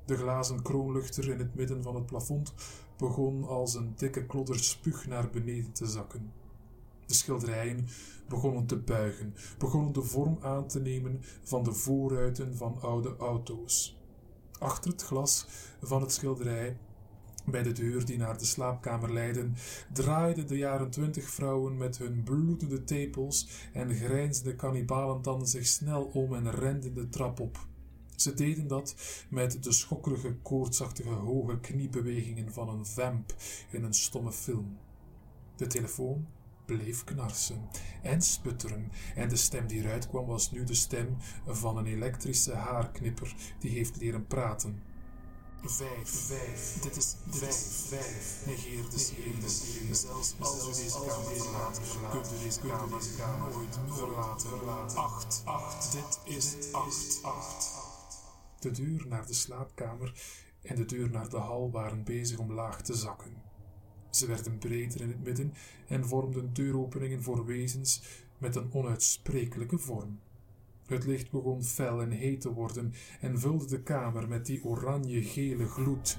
[0.05, 2.55] De glazen kroonluchter in het midden van het plafond
[2.97, 6.33] begon als een dikke klodder spuug naar beneden te zakken.
[7.07, 7.87] De schilderijen
[8.29, 13.99] begonnen te buigen, begonnen de vorm aan te nemen van de voorruiten van oude auto's.
[14.59, 15.47] Achter het glas
[15.83, 16.77] van het schilderij
[17.51, 19.51] bij de deur die naar de slaapkamer leidde,
[19.93, 26.35] draaiden de jaren twintig vrouwen met hun bloedende tepels en grijnzende kannibalentanden zich snel om
[26.35, 27.67] en renden de trap op.
[28.17, 28.95] Ze deden dat
[29.29, 33.35] met de schokkerige, koortsachtige hoge kniebewegingen van een vamp
[33.71, 34.79] in een stomme film.
[35.57, 36.27] De telefoon
[36.67, 37.69] bleef knarsen
[38.03, 42.55] en sputteren, en de stem die eruit kwam was nu de stem van een elektrische
[42.55, 44.83] haarknipper die heeft leren praten.
[45.65, 49.95] Vijf, vijf, dit is vijf, vijf, negeer de sirene.
[49.95, 51.81] Zelfs als u deze kamer verlaat,
[52.11, 52.89] kunt u deze kamer
[53.53, 54.97] nooit verlaten.
[54.97, 57.71] Acht, acht, dit is acht, acht.
[58.61, 60.13] De deur naar de slaapkamer
[60.63, 63.43] en de deur naar de hal waren bezig om laag te zakken.
[64.11, 65.55] Ze werden breder in het midden
[65.87, 68.03] en vormden deuropeningen voor wezens
[68.39, 70.21] met een onuitsprekelijke vorm.
[70.89, 75.67] Het licht begon fel en heet te worden en vulde de kamer met die oranje-gele
[75.67, 76.19] gloed.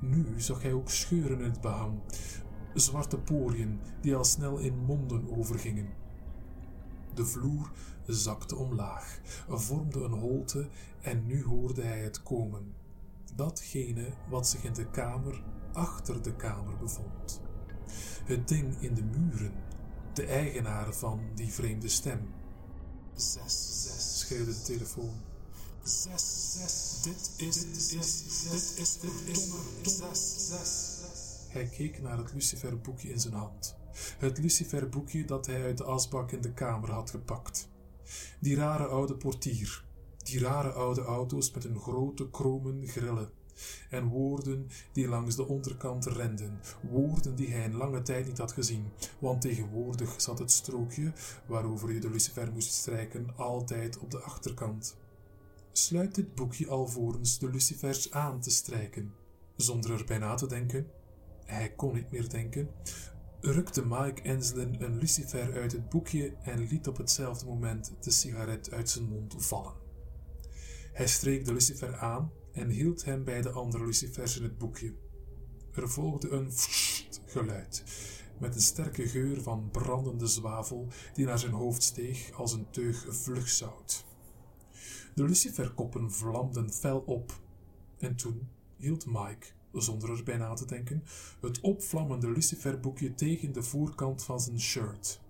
[0.00, 2.00] Nu zag hij ook scheuren in het behang,
[2.74, 5.88] zwarte poriën die al snel in monden overgingen.
[7.14, 7.70] De vloer
[8.06, 10.68] zakte omlaag, vormde een holte
[11.00, 12.74] en nu hoorde hij het komen.
[13.34, 17.42] Datgene wat zich in de kamer achter de kamer bevond.
[18.24, 19.52] Het ding in de muren,
[20.12, 22.37] de eigenaar van die vreemde stem.
[23.18, 25.14] Zes, zes, schreeuwde de telefoon.
[25.82, 28.18] Zes, zes, dit is, dit is,
[28.50, 30.98] dit is de zes, zes.
[31.48, 33.76] Hij keek naar het luciferboekje in zijn hand.
[34.18, 37.68] Het luciferboekje dat hij uit de asbak in de kamer had gepakt.
[38.40, 39.84] Die rare oude portier,
[40.16, 43.30] die rare oude auto's met hun grote kromen grillen
[43.90, 48.52] en woorden die langs de onderkant renden, woorden die hij in lange tijd niet had
[48.52, 48.84] gezien,
[49.18, 51.12] want tegenwoordig zat het strookje
[51.46, 54.96] waarover je de lucifer moest strijken altijd op de achterkant.
[55.72, 59.12] Sluit dit boekje alvorens de lucifers aan te strijken,
[59.56, 60.86] zonder er bij na te denken.
[61.44, 62.70] Hij kon niet meer denken,
[63.40, 68.72] rukte Mike Enslin een lucifer uit het boekje en liet op hetzelfde moment de sigaret
[68.72, 69.72] uit zijn mond vallen.
[70.92, 74.94] Hij streek de lucifer aan en hield hem bij de andere lucifers in het boekje.
[75.72, 76.50] Er volgde een
[77.24, 77.84] geluid,
[78.38, 83.06] met een sterke geur van brandende zwavel die naar zijn hoofd steeg als een teug
[83.08, 84.04] vlugzout.
[85.14, 87.40] De luciferkoppen vlamden fel op,
[87.98, 91.04] en toen hield Mike, zonder er bij na te denken,
[91.40, 95.20] het opvlammende luciferboekje tegen de voorkant van zijn shirt.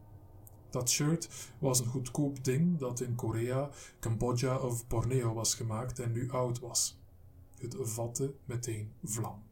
[0.70, 6.12] Dat shirt was een goedkoop ding dat in Korea, Cambodja of Borneo was gemaakt en
[6.12, 6.97] nu oud was.
[7.60, 9.42] Het vatte meteen vlam.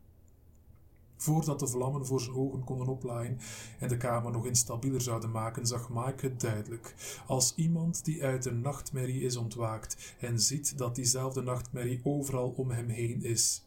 [1.16, 3.38] Voordat de vlammen voor zijn ogen konden oplaaien
[3.78, 6.94] en de kamer nog instabieler zouden maken, zag Mike het duidelijk,
[7.26, 12.70] als iemand die uit een nachtmerrie is ontwaakt en ziet dat diezelfde nachtmerrie overal om
[12.70, 13.64] hem heen is.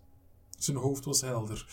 [0.57, 1.67] Zijn hoofd was helder.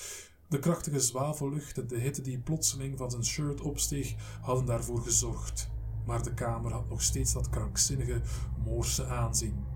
[0.48, 5.68] De krachtige zwavellucht en de hitte die plotseling van zijn shirt opsteeg, hadden daarvoor gezorgd.
[6.06, 8.20] Maar de kamer had nog steeds dat krankzinnige,
[8.64, 9.75] moorse aanzien.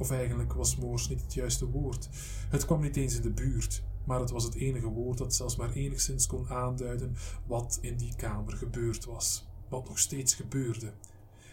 [0.00, 2.08] Of eigenlijk was moors niet het juiste woord.
[2.50, 5.56] Het kwam niet eens in de buurt, maar het was het enige woord dat zelfs
[5.56, 10.92] maar enigszins kon aanduiden wat in die kamer gebeurd was, wat nog steeds gebeurde.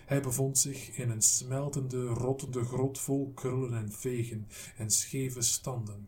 [0.06, 6.08] Hij bevond zich in een smeltende, rottende grot vol krullen en vegen en scheve standen.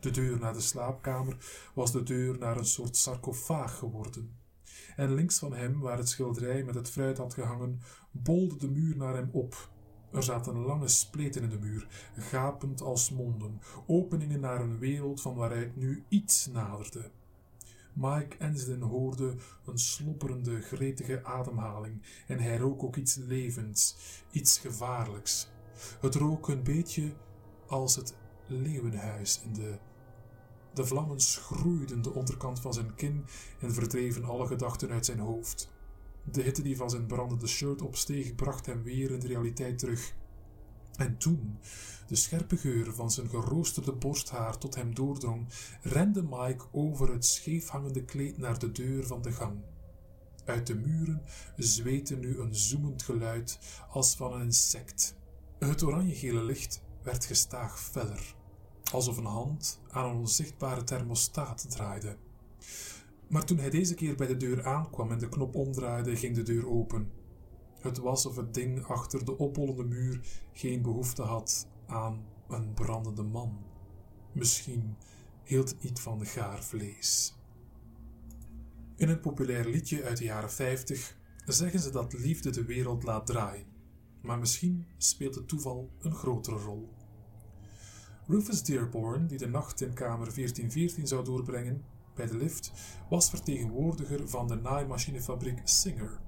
[0.00, 1.36] De deur naar de slaapkamer
[1.74, 4.30] was de deur naar een soort sarcofaag geworden.
[4.96, 8.96] En links van hem, waar het schilderij met het fruit had gehangen, bolde de muur
[8.96, 9.72] naar hem op,
[10.14, 11.86] er zaten lange spleten in de muur,
[12.18, 17.10] gapend als monden, openingen naar een wereld van waaruit nu iets naderde.
[17.92, 19.34] Mike Enslin hoorde
[19.64, 23.96] een slopperende, gretige ademhaling en hij rook ook iets levends,
[24.30, 25.48] iets gevaarlijks.
[26.00, 27.12] Het rook een beetje
[27.66, 29.78] als het leeuwenhuis in de
[30.74, 33.24] De vlammen schroeiden de onderkant van zijn kin
[33.60, 35.73] en verdreven alle gedachten uit zijn hoofd.
[36.32, 40.14] De hitte die van zijn brandende shirt opsteeg, bracht hem weer in de realiteit terug.
[40.96, 41.58] En toen
[42.06, 45.46] de scherpe geur van zijn geroosterde borsthaar tot hem doordrong,
[45.82, 49.60] rende Mike over het scheefhangende kleed naar de deur van de gang.
[50.44, 51.22] Uit de muren
[51.56, 53.58] zweette nu een zoemend geluid
[53.90, 55.16] als van een insect.
[55.58, 58.34] Het oranje-gele licht werd gestaag feller,
[58.92, 62.16] alsof een hand aan een onzichtbare thermostaat draaide.
[63.28, 66.42] Maar toen hij deze keer bij de deur aankwam en de knop omdraaide, ging de
[66.42, 67.10] deur open.
[67.80, 70.20] Het was of het ding achter de oppollende muur
[70.52, 73.58] geen behoefte had aan een brandende man.
[74.32, 74.96] Misschien
[75.42, 77.38] hield het niet van gaar vlees.
[78.96, 81.16] In een populair liedje uit de jaren 50
[81.46, 83.66] zeggen ze dat liefde de wereld laat draaien,
[84.22, 86.88] maar misschien speelt het toeval een grotere rol.
[88.26, 92.72] Rufus Dearborn, die de nacht in kamer 1414 zou doorbrengen bij de lift,
[93.08, 96.20] was vertegenwoordiger van de naaimachinefabriek Singer.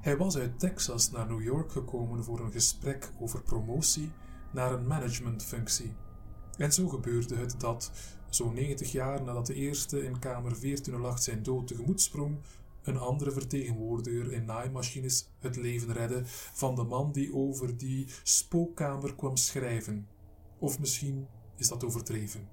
[0.00, 4.10] Hij was uit Texas naar New York gekomen voor een gesprek over promotie
[4.52, 5.94] naar een managementfunctie.
[6.56, 7.90] En zo gebeurde het dat,
[8.30, 12.38] zo'n 90 jaar nadat de eerste in kamer 1408 zijn dood tegemoet sprong,
[12.82, 16.22] een andere vertegenwoordiger in naaimachines het leven redde
[16.52, 20.08] van de man die over die spookkamer kwam schrijven.
[20.58, 21.26] Of misschien
[21.56, 22.48] is dat overdreven.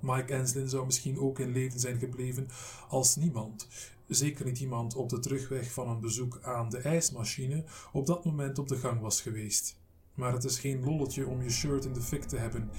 [0.00, 2.48] Mike Enslin zou misschien ook in leven zijn gebleven
[2.88, 3.68] als niemand,
[4.06, 8.58] zeker niet iemand op de terugweg van een bezoek aan de ijsmachine, op dat moment
[8.58, 9.80] op de gang was geweest.
[10.14, 12.70] Maar het is geen lolletje om je shirt in de fik te hebben,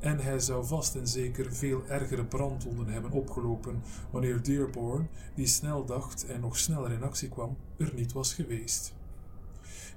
[0.00, 5.84] en hij zou vast en zeker veel ergere brandwonden hebben opgelopen wanneer Dearborn, die snel
[5.84, 8.94] dacht en nog sneller in actie kwam, er niet was geweest.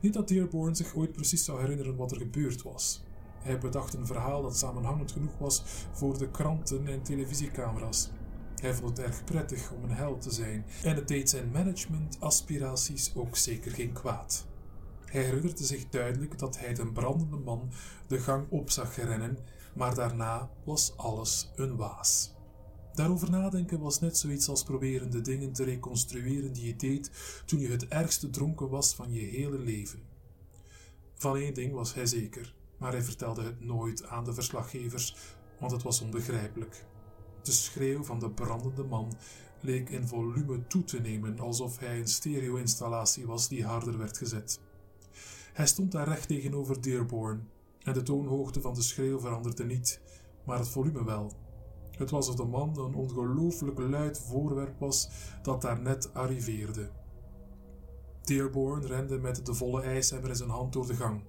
[0.01, 3.03] Niet dat Dearborn zich ooit precies zou herinneren wat er gebeurd was.
[3.43, 8.09] Hij bedacht een verhaal dat samenhangend genoeg was voor de kranten en televisiecamera's.
[8.61, 13.11] Hij vond het erg prettig om een held te zijn en het deed zijn managementaspiraties
[13.15, 14.45] ook zeker geen kwaad.
[15.05, 17.71] Hij herinnerde zich duidelijk dat hij de brandende man
[18.07, 19.37] de gang op zag rennen,
[19.75, 22.33] maar daarna was alles een waas.
[22.93, 27.11] Daarover nadenken was net zoiets als proberen de dingen te reconstrueren die je deed
[27.45, 29.99] toen je het ergste dronken was van je hele leven.
[31.13, 35.15] Van één ding was hij zeker, maar hij vertelde het nooit aan de verslaggevers,
[35.59, 36.85] want het was onbegrijpelijk.
[37.41, 39.13] De schreeuw van de brandende man
[39.59, 44.59] leek in volume toe te nemen, alsof hij een stereo-installatie was die harder werd gezet.
[45.53, 47.47] Hij stond daar recht tegenover Dearborn,
[47.83, 50.01] en de toonhoogte van de schreeuw veranderde niet,
[50.45, 51.31] maar het volume wel.
[51.91, 55.09] Het was alsof de man een ongelooflijk luid voorwerp was
[55.41, 56.89] dat daar net arriveerde.
[58.23, 61.23] Dearborn rende met de volle ijsemmer in zijn hand door de gang.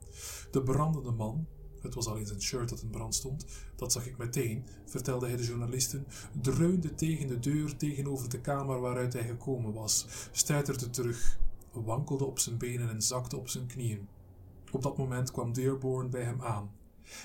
[0.51, 1.47] De brandende man,
[1.81, 5.37] het was alleen zijn shirt dat in brand stond, dat zag ik meteen, vertelde hij
[5.37, 6.07] de journalisten,
[6.41, 11.39] dreunde tegen de deur tegenover de kamer waaruit hij gekomen was, stuiterde terug,
[11.73, 14.09] wankelde op zijn benen en zakte op zijn knieën.
[14.73, 16.71] Op dat moment kwam Dearborn bij hem aan.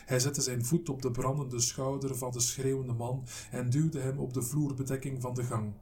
[0.06, 4.20] Hij zette zijn voet op de brandende schouder van de schreeuwende man en duwde hem
[4.20, 5.74] op de vloerbedekking van de gang.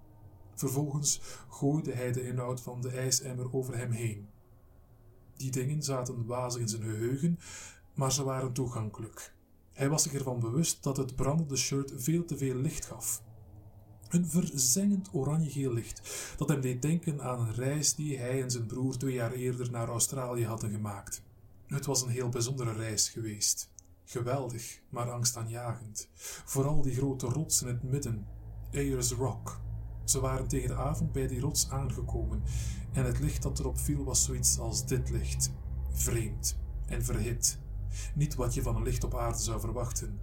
[0.57, 4.27] Vervolgens gooide hij de inhoud van de ijsemmer over hem heen.
[5.35, 7.39] Die dingen zaten wazig in zijn geheugen,
[7.93, 9.33] maar ze waren toegankelijk.
[9.73, 13.23] Hij was zich ervan bewust dat het brandende shirt veel te veel licht gaf.
[14.09, 18.65] Een verzengend oranje-geel licht dat hem deed denken aan een reis die hij en zijn
[18.65, 21.21] broer twee jaar eerder naar Australië hadden gemaakt.
[21.67, 23.71] Het was een heel bijzondere reis geweest.
[24.05, 26.09] Geweldig, maar angstaanjagend.
[26.45, 28.27] Vooral die grote rots in het midden,
[28.73, 29.66] Ayers Rock.
[30.09, 32.43] Ze waren tegen de avond bij die rots aangekomen
[32.93, 35.51] en het licht dat erop viel was zoiets als dit licht.
[35.91, 37.59] Vreemd en verhit.
[38.15, 40.19] Niet wat je van een licht op aarde zou verwachten.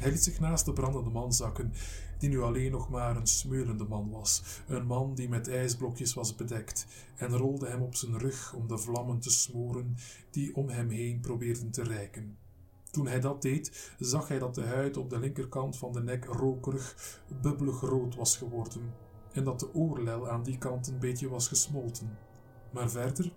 [0.00, 1.72] Hij liet zich naast de brandende man zakken,
[2.18, 6.34] die nu alleen nog maar een smeulende man was, een man die met ijsblokjes was
[6.34, 6.86] bedekt,
[7.16, 9.96] en rolde hem op zijn rug om de vlammen te smoren
[10.30, 12.38] die om hem heen probeerden te reiken.
[12.90, 16.24] Toen hij dat deed, zag hij dat de huid op de linkerkant van de nek
[16.24, 18.94] rokerig, bubbelig rood was geworden,
[19.32, 22.18] en dat de oorlel aan die kant een beetje was gesmolten.
[22.70, 23.32] Maar verder?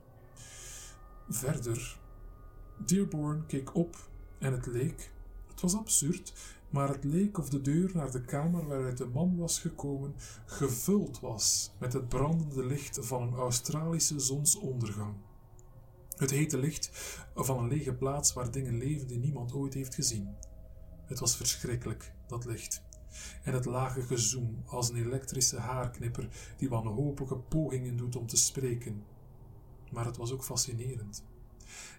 [1.30, 2.00] Verder.
[2.78, 3.96] Dearborn keek op
[4.40, 5.12] en het leek,
[5.48, 6.34] het was absurd,
[6.70, 10.14] maar het leek of de deur naar de kamer waaruit de man was gekomen
[10.46, 15.14] gevuld was met het brandende licht van een Australische zonsondergang.
[16.18, 16.92] Het hete licht
[17.36, 20.36] van een lege plaats waar dingen leven die niemand ooit heeft gezien.
[21.06, 22.84] Het was verschrikkelijk, dat licht.
[23.44, 29.04] En het lage gezoem als een elektrische haarknipper die wanhopige pogingen doet om te spreken.
[29.92, 31.24] Maar het was ook fascinerend.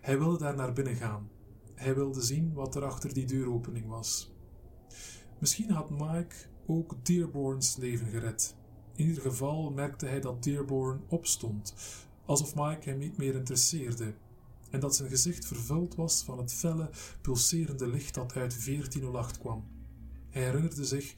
[0.01, 1.31] Hij wilde daar naar binnen gaan.
[1.75, 4.33] Hij wilde zien wat er achter die deuropening was.
[5.39, 6.35] Misschien had Mike
[6.67, 8.57] ook Dearborns leven gered.
[8.95, 11.75] In ieder geval merkte hij dat Dearborn opstond,
[12.27, 14.15] alsof Mike hem niet meer interesseerde,
[14.71, 19.65] en dat zijn gezicht vervuld was van het felle, pulserende licht dat uit 1408 kwam.
[20.31, 21.15] Hij herinnerde zich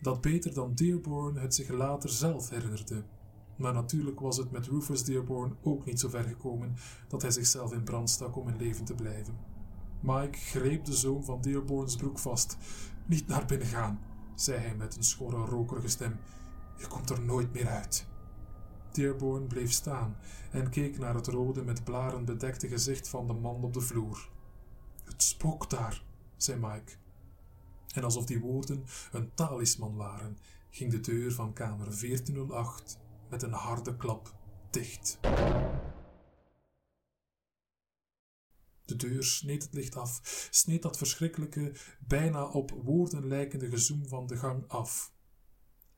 [0.00, 3.04] dat beter dan Dearborn het zich later zelf herinnerde.
[3.56, 6.74] Maar natuurlijk was het met Rufus Dearborn ook niet zo ver gekomen
[7.08, 9.36] dat hij zichzelf in brand stak om in leven te blijven.
[10.00, 12.56] Mike greep de zoom van Dearborns broek vast.
[13.06, 14.00] Niet naar binnen gaan,
[14.34, 16.16] zei hij met een schorre, rokerige stem.
[16.76, 18.06] Je komt er nooit meer uit.
[18.94, 20.16] Dearborn bleef staan
[20.50, 24.28] en keek naar het rode met blaren bedekte gezicht van de man op de vloer.
[25.04, 26.04] Het spookt daar,
[26.36, 26.92] zei Mike.
[27.94, 30.38] En alsof die woorden een talisman waren,
[30.70, 32.98] ging de deur van kamer 1408
[33.30, 34.34] met een harde klap
[34.70, 35.18] dicht.
[38.84, 41.74] De deur sneed het licht af, sneed dat verschrikkelijke,
[42.06, 45.12] bijna op woorden lijkende gezoem van de gang af.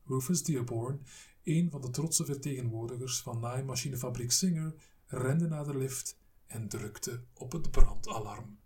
[0.05, 1.07] Rufus Dearborn,
[1.45, 4.75] een van de trotse vertegenwoordigers van naaimachinefabriek Singer,
[5.07, 8.59] rende naar de lift en drukte op het brandalarm.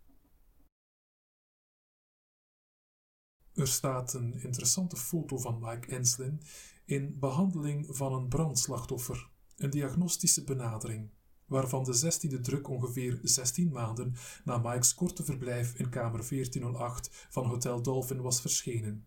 [3.54, 6.42] Er staat een interessante foto van Mike Enslin
[6.84, 11.10] in behandeling van een brandslachtoffer, een diagnostische benadering,
[11.46, 14.14] waarvan de zestiende druk ongeveer 16 maanden
[14.44, 19.06] na Mike's korte verblijf in kamer 1408 van Hotel Dolphin was verschenen.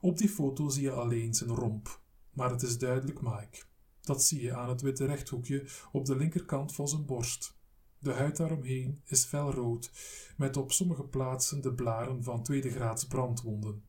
[0.00, 2.02] Op die foto zie je alleen zijn romp,
[2.38, 3.62] maar het is duidelijk Mike.
[4.00, 7.56] Dat zie je aan het witte rechthoekje op de linkerkant van zijn borst.
[7.98, 9.90] De huid daaromheen is felrood,
[10.36, 13.84] met op sommige plaatsen de blaren van tweede graads brandwonden.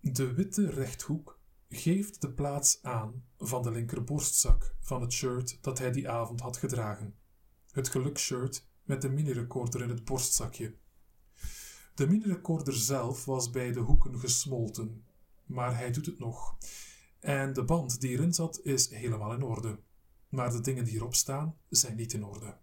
[0.00, 5.92] De witte rechthoek geeft de plaats aan van de linkerborstzak van het shirt dat hij
[5.92, 7.14] die avond had gedragen.
[7.70, 10.74] Het geluksshirt met de mini-recorder in het borstzakje.
[11.94, 15.04] De mini-recorder zelf was bij de hoeken gesmolten,
[15.46, 16.56] maar hij doet het nog.
[17.26, 19.78] En de band die erin zat is helemaal in orde.
[20.28, 22.58] Maar de dingen die erop staan zijn niet in orde.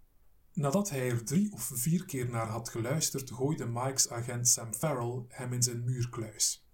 [0.54, 5.26] Nadat hij er drie of vier keer naar had geluisterd, gooide Mike's agent Sam Farrell
[5.28, 6.68] hem in zijn muurkluis.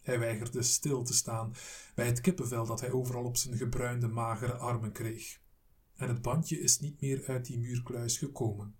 [0.00, 1.54] Hij weigerde stil te staan
[1.94, 5.40] bij het kippenvel dat hij overal op zijn gebruinde, magere armen kreeg.
[5.96, 8.76] En het bandje is niet meer uit die muurkluis gekomen.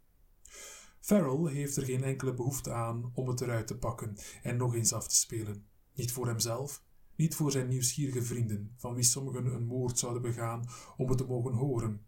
[1.01, 4.93] Farrell heeft er geen enkele behoefte aan om het eruit te pakken en nog eens
[4.93, 5.67] af te spelen.
[5.95, 6.83] Niet voor hemzelf,
[7.23, 11.25] niet voor zijn nieuwsgierige vrienden, van wie sommigen een moord zouden begaan om het te
[11.25, 12.07] mogen horen.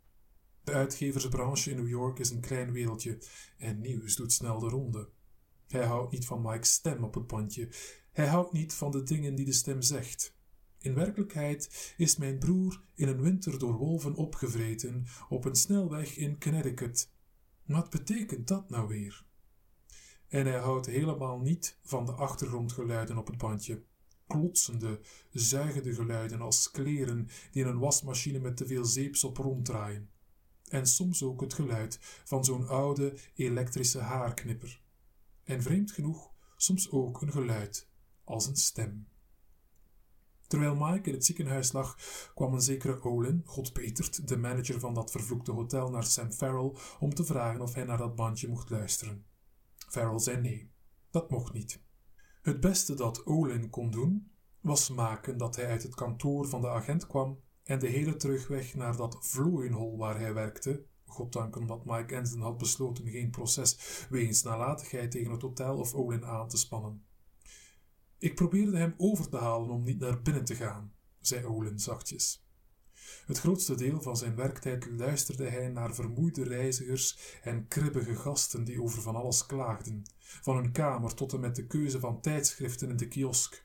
[0.65, 3.19] De uitgeversbranche in New York is een klein wereldje
[3.59, 5.09] en nieuws doet snel de ronde.
[5.69, 7.69] Hij houdt niet van Mike's stem op het bandje.
[8.13, 10.37] Hij houdt niet van de dingen die de stem zegt.
[10.79, 16.41] In werkelijkheid is mijn broer in een winter door wolven opgevreten op een snelweg in
[16.41, 17.11] Connecticut.
[17.67, 19.25] Wat betekent dat nou weer?
[20.29, 23.83] En hij houdt helemaal niet van de achtergrondgeluiden op het bandje.
[24.27, 25.01] Klotsende,
[25.31, 30.11] zuigende geluiden als kleren die in een wasmachine met te veel zeepsop ronddraaien.
[30.69, 34.83] En soms ook het geluid van zo'n oude elektrische haarknipper.
[35.45, 37.89] En vreemd genoeg, soms ook een geluid
[38.25, 39.09] als een stem.
[40.47, 41.99] Terwijl Mike in het ziekenhuis lag,
[42.35, 47.15] kwam een zekere Olin, godbeterd, de manager van dat vervloekte hotel, naar Sam Farrell om
[47.15, 49.25] te vragen of hij naar dat bandje mocht luisteren.
[49.89, 50.71] Farrell zei nee,
[51.11, 51.81] dat mocht niet.
[52.45, 54.31] Het beste dat Olin kon doen,
[54.61, 58.75] was maken dat hij uit het kantoor van de agent kwam en de hele terugweg
[58.75, 64.43] naar dat vlooienhol waar hij werkte, goddank omdat Mike Enslin had besloten geen proces wegens
[64.43, 67.05] nalatigheid tegen het hotel of Olin aan te spannen.
[68.19, 72.44] Ik probeerde hem over te halen om niet naar binnen te gaan, zei Olin zachtjes.
[73.27, 78.83] Het grootste deel van zijn werktijd luisterde hij naar vermoeide reizigers en kribbige gasten die
[78.83, 82.97] over van alles klaagden, van hun kamer tot en met de keuze van tijdschriften in
[82.97, 83.65] de kiosk.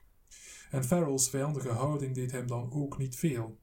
[0.69, 3.59] En Farrell's vijandige houding deed hem dan ook niet veel.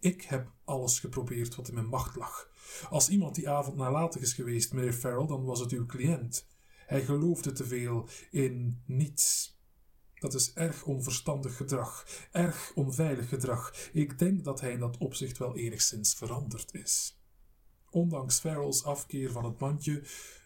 [0.00, 2.50] Ik heb alles geprobeerd wat in mijn macht lag.
[2.90, 6.46] Als iemand die avond nalatig is geweest, meneer Farrell, dan was het uw cliënt.
[6.86, 9.57] Hij geloofde te veel in niets.
[10.18, 13.74] Dat is erg onverstandig gedrag, erg onveilig gedrag.
[13.92, 17.20] Ik denk dat hij in dat opzicht wel enigszins veranderd is.
[17.90, 20.02] Ondanks Farrell's afkeer van het bandje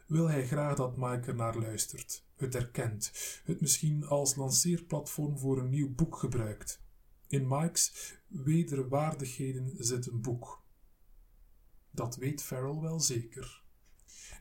[0.07, 3.13] wil hij graag dat Mike er naar luistert, het erkent,
[3.45, 6.83] het misschien als lanceerplatform voor een nieuw boek gebruikt.
[7.27, 10.63] In Mike's wederwaardigheden zit een boek.
[11.91, 13.63] Dat weet Farrell wel zeker.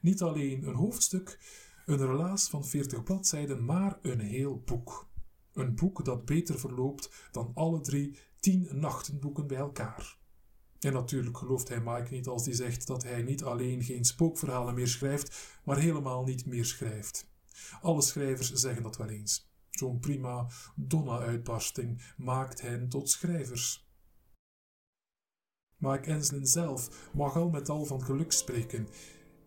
[0.02, 1.40] Niet alleen een hoofdstuk,
[1.86, 5.11] een relaas van veertig bladzijden, maar een heel boek.
[5.54, 10.20] Een boek dat beter verloopt dan alle drie tien nachtenboeken bij elkaar.
[10.80, 14.74] En natuurlijk gelooft hij Mike niet als hij zegt dat hij niet alleen geen spookverhalen
[14.74, 17.30] meer schrijft, maar helemaal niet meer schrijft.
[17.82, 19.50] Alle schrijvers zeggen dat wel eens.
[19.70, 23.90] Zo'n prima donna-uitbarsting maakt hen tot schrijvers.
[25.78, 28.88] Mike Enslin zelf mag al met al van geluk spreken,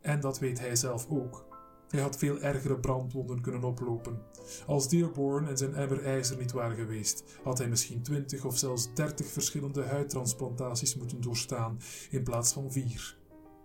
[0.00, 1.53] en dat weet hij zelf ook.
[1.94, 4.18] Hij had veel ergere brandwonden kunnen oplopen.
[4.66, 9.26] Als Dearborn en zijn emmer niet waren geweest, had hij misschien twintig of zelfs dertig
[9.26, 11.78] verschillende huidtransplantaties moeten doorstaan
[12.10, 13.16] in plaats van vier.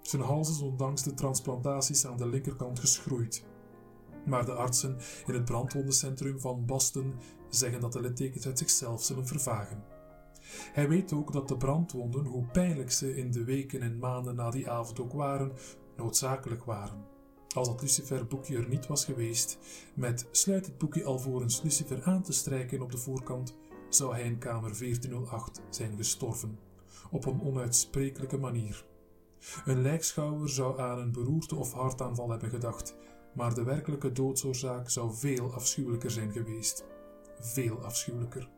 [0.01, 3.45] Zijn hals is ondanks de transplantaties aan de linkerkant geschroeid.
[4.25, 7.13] Maar de artsen in het brandwondencentrum van Boston
[7.49, 9.83] zeggen dat de littekens uit zichzelf zullen vervagen.
[10.73, 14.49] Hij weet ook dat de brandwonden, hoe pijnlijk ze in de weken en maanden na
[14.49, 15.51] die avond ook waren,
[15.95, 17.17] noodzakelijk waren.
[17.55, 19.57] Als dat Lucifer-boekje er niet was geweest,
[19.93, 23.55] met sluit het boekje alvorens Lucifer aan te strijken op de voorkant,
[23.89, 26.59] zou hij in kamer 1408 zijn gestorven,
[27.11, 28.85] op een onuitsprekelijke manier.
[29.65, 32.95] Een lijkschouwer zou aan een beroerte of hartaanval hebben gedacht,
[33.33, 36.85] maar de werkelijke doodsoorzaak zou veel afschuwelijker zijn geweest.
[37.39, 38.49] Veel afschuwelijker.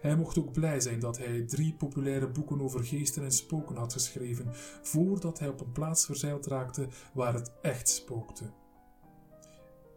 [0.00, 3.92] Hij mocht ook blij zijn dat hij drie populaire boeken over geesten en spoken had
[3.92, 4.46] geschreven,
[4.82, 8.44] voordat hij op een plaats verzeild raakte waar het echt spookte.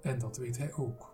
[0.01, 1.13] En dat weet hij ook.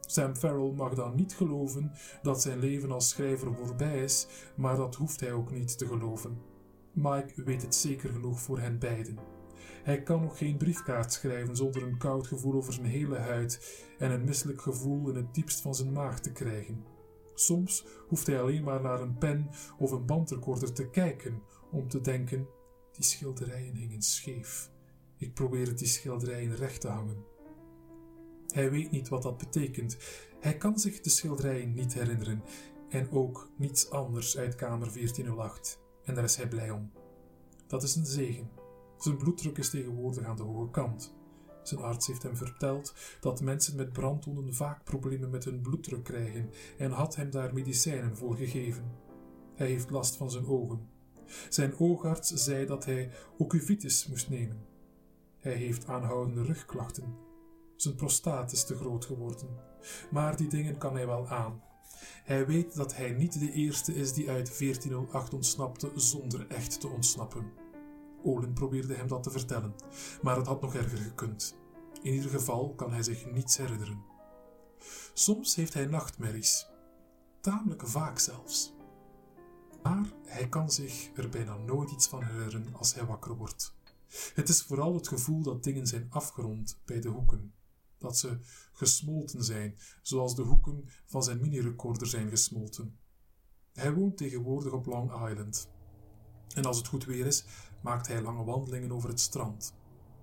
[0.00, 1.92] Sam Farrell mag dan niet geloven
[2.22, 6.38] dat zijn leven als schrijver voorbij is, maar dat hoeft hij ook niet te geloven.
[6.92, 9.18] Mike weet het zeker genoeg voor hen beiden.
[9.82, 14.10] Hij kan nog geen briefkaart schrijven zonder een koud gevoel over zijn hele huid en
[14.10, 16.84] een misselijk gevoel in het diepst van zijn maag te krijgen.
[17.40, 22.00] Soms hoeft hij alleen maar naar een pen of een bandrecorder te kijken om te
[22.00, 22.48] denken:
[22.92, 24.70] die schilderijen hingen scheef.
[25.16, 27.24] Ik probeer die schilderijen recht te hangen.
[28.46, 29.96] Hij weet niet wat dat betekent.
[30.40, 32.42] Hij kan zich de schilderijen niet herinneren
[32.88, 35.80] en ook niets anders uit kamer 1408.
[36.04, 36.92] En daar is hij blij om.
[37.66, 38.50] Dat is een zegen.
[38.98, 41.14] Zijn bloeddruk is tegenwoordig aan de hoge kant.
[41.62, 46.50] Zijn arts heeft hem verteld dat mensen met brandwonden vaak problemen met hun bloeddruk krijgen
[46.78, 48.84] en had hem daar medicijnen voor gegeven.
[49.54, 50.88] Hij heeft last van zijn ogen.
[51.48, 54.66] Zijn oogarts zei dat hij ocuvitis moest nemen.
[55.38, 57.16] Hij heeft aanhoudende rugklachten.
[57.76, 59.48] Zijn prostaat is te groot geworden.
[60.10, 61.62] Maar die dingen kan hij wel aan.
[62.24, 66.88] Hij weet dat hij niet de eerste is die uit 1408 ontsnapte zonder echt te
[66.88, 67.59] ontsnappen.
[68.22, 69.74] Olin probeerde hem dat te vertellen,
[70.22, 71.58] maar het had nog erger gekund.
[72.02, 74.04] In ieder geval kan hij zich niets herinneren.
[75.12, 76.66] Soms heeft hij nachtmerries,
[77.40, 78.74] tamelijk vaak zelfs.
[79.82, 83.74] Maar hij kan zich er bijna nooit iets van herinneren als hij wakker wordt.
[84.34, 87.54] Het is vooral het gevoel dat dingen zijn afgerond bij de hoeken,
[87.98, 88.38] dat ze
[88.72, 92.98] gesmolten zijn, zoals de hoeken van zijn mini-recorder zijn gesmolten.
[93.72, 95.70] Hij woont tegenwoordig op Long Island.
[96.54, 97.44] En als het goed weer is,
[97.80, 99.74] maakt hij lange wandelingen over het strand.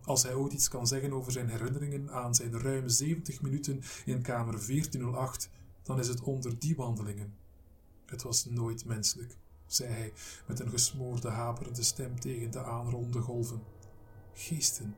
[0.03, 4.21] Als hij ooit iets kan zeggen over zijn herinneringen aan zijn ruime 70 minuten in
[4.21, 5.49] kamer 1408,
[5.83, 7.33] dan is het onder die wandelingen.
[8.05, 10.13] Het was nooit menselijk, zei hij
[10.45, 13.61] met een gesmoorde, haperende stem tegen de aanronde golven.
[14.33, 14.95] Geesten.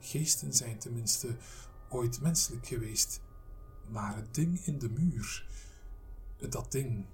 [0.00, 1.36] Geesten zijn tenminste
[1.88, 3.20] ooit menselijk geweest.
[3.88, 5.46] Maar het ding in de muur.
[6.48, 7.06] Dat ding.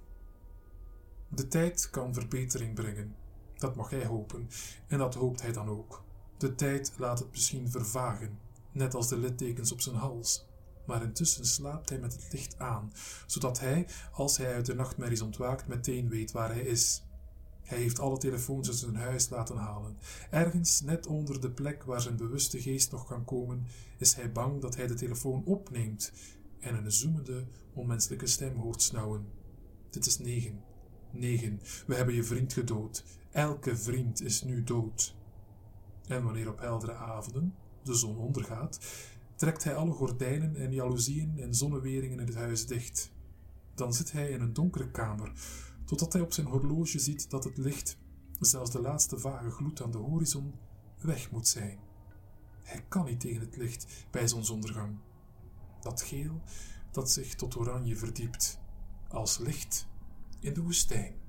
[1.27, 3.15] De tijd kan verbetering brengen.
[3.63, 4.49] Dat mag hij hopen,
[4.87, 6.03] en dat hoopt hij dan ook.
[6.37, 8.39] De tijd laat het misschien vervagen,
[8.71, 10.45] net als de littekens op zijn hals.
[10.85, 12.93] Maar intussen slaapt hij met het licht aan,
[13.25, 17.03] zodat hij, als hij uit de nachtmerries ontwaakt, meteen weet waar hij is.
[17.61, 19.97] Hij heeft alle telefoons uit zijn huis laten halen.
[20.29, 23.65] Ergens, net onder de plek waar zijn bewuste geest nog kan komen,
[23.97, 26.11] is hij bang dat hij de telefoon opneemt
[26.59, 29.27] en een zoemende, onmenselijke stem hoort snauwen.
[29.89, 30.72] Dit is negen.
[31.13, 31.59] Negen.
[31.87, 33.03] We hebben je vriend gedood.
[33.31, 35.15] Elke vriend is nu dood.
[36.07, 38.79] En wanneer op heldere avonden de zon ondergaat,
[39.35, 43.11] trekt hij alle gordijnen en jaloezieën en zonneweringen in het huis dicht.
[43.75, 45.31] Dan zit hij in een donkere kamer,
[45.85, 47.97] totdat hij op zijn horloge ziet dat het licht,
[48.39, 50.53] zelfs de laatste vage gloed aan de horizon,
[51.01, 51.79] weg moet zijn.
[52.63, 54.97] Hij kan niet tegen het licht bij zonsondergang.
[55.81, 56.41] Dat geel
[56.91, 58.59] dat zich tot oranje verdiept,
[59.07, 59.87] als licht
[60.43, 61.22] in de woestijn.